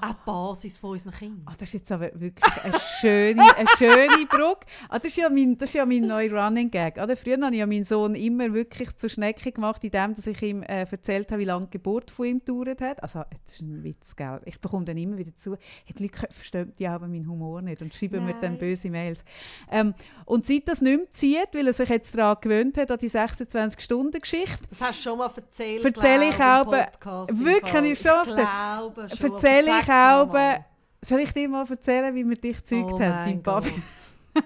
[0.02, 1.42] auch die Basis von unseren Kindern.
[1.46, 4.66] Ah, das ist jetzt aber wirklich eine schöne, eine schöne Brücke.
[4.90, 6.98] Ah, das, ist ja mein, das ist ja mein neuer Running Gag.
[6.98, 7.16] Oder?
[7.16, 10.64] Früher habe ich ja meinen Sohn immer wirklich zur Schnecke gemacht, indem dass ich ihm
[10.64, 13.04] äh, erzählt habe, wie lange die Geburt von ihm gedauert hat.
[13.04, 14.40] Also, das ist ein Witz, gell?
[14.46, 17.82] Ich bekomme dann immer wieder zu, hey, die Leute verstehen die aber meinen Humor nicht
[17.82, 18.60] und schreiben mir dann Nein.
[18.60, 19.24] böse Mails.
[19.72, 19.94] Ähm,
[20.26, 23.10] und seit das nicht mehr zieht, weil er sich jetzt daran gewöhnt hat, an die
[23.10, 25.84] 26-Stunden-Geschichte, Das hast du schon mal erzählt.
[25.86, 28.36] Erzähle ich glaube auch, wirklich, ich schon ich erzählt.
[28.36, 29.32] glaube schon.
[29.32, 30.60] erzähle ich Sag's noch auch,
[31.02, 33.70] soll ich dir mal erzählen, wie man dich gezeugt Oh hat, dein Papi?
[33.70, 34.44] Gott.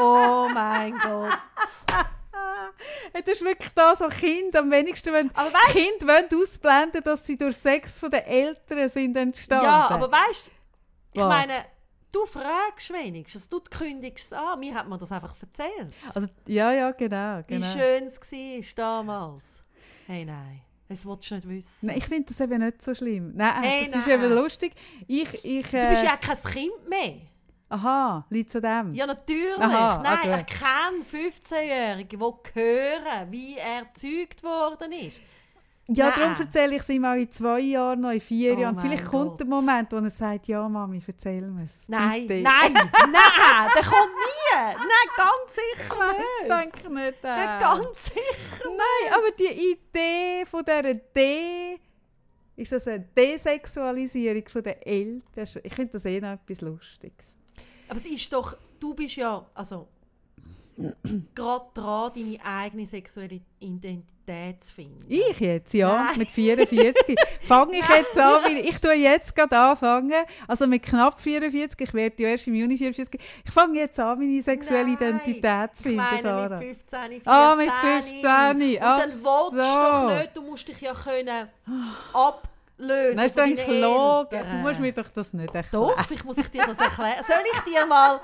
[0.00, 1.38] oh mein Gott.
[3.12, 5.30] Das ist wirklich das, was Kinder am wenigsten wollen.
[5.34, 9.66] Aber weißt Kinder wollen ausblenden, dass sie durch Sex von den Eltern sind entstanden.
[9.66, 10.50] Ja, aber weißt
[11.12, 11.28] ich Was?
[11.28, 11.64] meine,
[12.10, 14.58] du fragst wenigstens, du kündigst es an.
[14.58, 15.92] Mir hat man das einfach erzählt.
[16.14, 17.42] also, ja, ja, genau.
[17.46, 17.66] genau.
[17.66, 18.18] Wie schön es
[18.76, 19.62] war damals.
[20.06, 20.62] Hey, nein.
[20.88, 21.86] Das willst du nicht wissen.
[21.86, 23.32] Nein, ich finde das eben nicht so schlimm.
[23.34, 24.22] Nein, Hey, das ist nein.
[24.24, 24.72] eben lustig.
[25.06, 27.14] Ich, ich, Du äh, bist ja kein Kind mehr.
[27.70, 28.92] Aha, liegt zu dem.
[28.92, 29.58] Ja, natürlich.
[29.58, 30.44] Aha, Nein, okay.
[30.46, 35.22] ich kenne 15-Jährige, die hören, wie er gezeugt worden ist.
[35.88, 36.14] Ja, Nein.
[36.20, 38.78] darum erzähle ich es ihm auch in zwei Jahren noch, in vier Oh Jahren.
[38.78, 39.40] Vielleicht kommt Gott.
[39.40, 41.88] der Moment, wo er sagt, ja Mami, erzähl mir es.
[41.88, 42.42] Nein, nein,
[42.72, 44.54] nein, der kommt nie.
[44.54, 46.50] Nein, ganz sicher Das nicht.
[46.50, 47.22] denke ich nicht.
[47.24, 47.60] Nein, Äh.
[47.62, 48.64] ganz sicher.
[48.68, 51.78] Nein, aber die Idee von dieser D
[52.54, 55.48] ist das eine Desexualisierung von der Eltern.
[55.64, 57.34] Ich finde das eh noch etwas Lustiges.
[57.88, 59.88] Aber es ist doch, du bist ja, also,
[61.34, 65.04] gerade dran, deine eigene sexuelle Identität zu finden.
[65.08, 66.18] Ich jetzt, ja, Nein.
[66.18, 67.16] mit 44.
[67.42, 72.22] Fange ich jetzt an, ich tue jetzt gerade anfangen, also mit knapp 44, ich werde
[72.22, 75.96] ja erst im Juni 44, ich fange jetzt an, meine sexuelle Nein, Identität zu Ich
[75.96, 76.58] finden, meine Sarah.
[76.58, 77.22] mit 15, 14.
[77.26, 78.30] Ah, mit 15.
[78.30, 79.56] Und dann willst du so.
[79.56, 81.48] doch nicht, du musst dich ja können
[82.12, 84.40] ablösen Nein, ist von doch deinen gelogen.
[84.50, 85.88] Du musst mir doch das nicht erklären.
[85.88, 87.24] Doch, vielleicht muss ich dir das erklären.
[87.26, 88.20] Soll ich dir mal,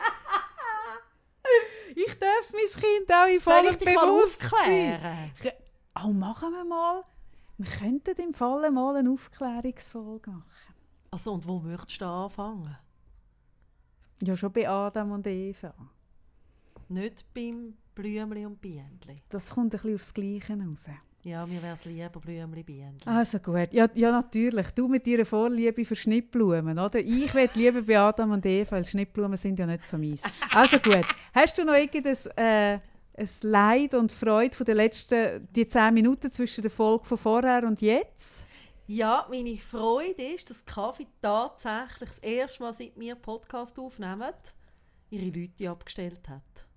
[2.06, 4.94] Ich darf mein Kind auch in vollem Bewusstsein.
[4.94, 5.32] aufklären?
[6.04, 7.02] Oh, machen wir mal.
[7.56, 10.74] Wir könnten im Fall mal eine Aufklärungsfolge machen.
[11.10, 12.78] Also, und wo möchtest du anfangen?
[14.22, 15.74] Ja, schon bei Adam und Eva.
[16.88, 19.24] Nicht beim Blümli und Bienenli.
[19.28, 20.86] Das kommt ein bisschen aufs Gleiche raus.
[21.28, 23.02] Ja, mir wäre es lieber Blümli, Bienenli.
[23.04, 24.70] Also gut, ja, ja natürlich.
[24.70, 27.00] Du mit deiner Vorliebe für Schnittblumen, oder?
[27.00, 30.22] Ich will lieber bei Adam und Eva, weil Schnittblumen sind ja nicht so meins.
[30.50, 32.78] Also gut, hast du noch irgendein äh,
[33.14, 37.62] ein Leid und Freude von den letzten die zehn Minuten zwischen der Folge von vorher
[37.64, 38.46] und jetzt?
[38.86, 44.32] Ja, meine Freude ist, dass Kaffee tatsächlich das erste Mal, seit wir Podcast aufnehmen,
[45.10, 46.67] ihre Leute abgestellt hat.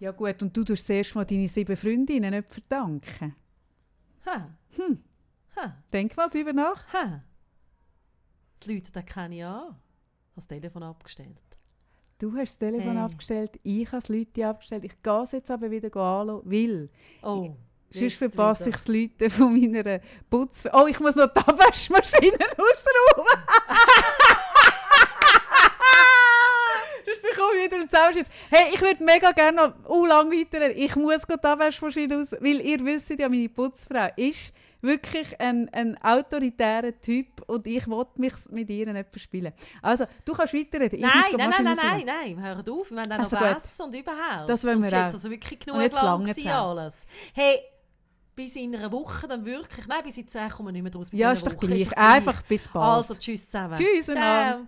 [0.00, 3.36] Ja gut, und du tust zuerst mal deine sieben Freundinnen nicht verdanken.
[4.26, 4.48] Ha.
[4.76, 4.98] Hm.
[5.56, 5.76] Ha.
[5.92, 6.90] Denk mal drüber nach.
[6.92, 7.20] Ha.
[8.58, 9.62] Das Leute, das kenne ich an.
[9.62, 9.76] Ich habe
[10.36, 11.36] das Telefon abgestellt.
[12.18, 13.04] Du hast das Telefon Hey.
[13.04, 14.84] abgestellt, ich habe das Leute abgestellt.
[14.84, 16.90] Ich gehe es jetzt aber wieder anschauen, weil
[17.22, 17.54] Oh.
[17.90, 20.66] sonst verpasse ich das Leute von meiner Putz...
[20.72, 23.26] Oh, ich muss noch die Abwaschmaschine ausräumen.
[27.06, 28.28] Sonst bekomme ich wieder einen Zusammenschiss.
[28.50, 30.76] Hey, ich würde mega gerne noch uh, lang weiterreden.
[30.76, 32.32] Ich muss gerade die Abwaschmaschine aus...
[32.32, 38.20] Weil ihr wisst ja, meine Putzfrau ist wirklich ein, ein autoritärer Typ und ich wollte
[38.20, 39.52] mich mit ihr nicht verspielen.
[39.82, 41.00] Also, du kannst weiterreden.
[41.00, 42.06] Nein, nein, nein, nein, ausräumen.
[42.06, 42.90] nein, nein, hört auf.
[42.90, 44.48] Wir wollen dann Also noch essen und überhaupt.
[44.48, 45.14] Das wollen Und wir ist jetzt auch.
[45.14, 47.06] also wirklich genug Und jetzt lang alles.
[47.34, 47.60] Hey,
[48.34, 49.86] bis in einer Woche dann wirklich...
[49.86, 51.08] Nein, bis in 10 kommen wir nicht mehr draus.
[51.12, 51.66] Ja, ist doch Woche.
[51.66, 51.98] gleich.
[51.98, 53.08] Einfach bis bald.
[53.08, 53.74] Also, tschüss zusammen.
[53.74, 54.66] Tschüss, miteinander.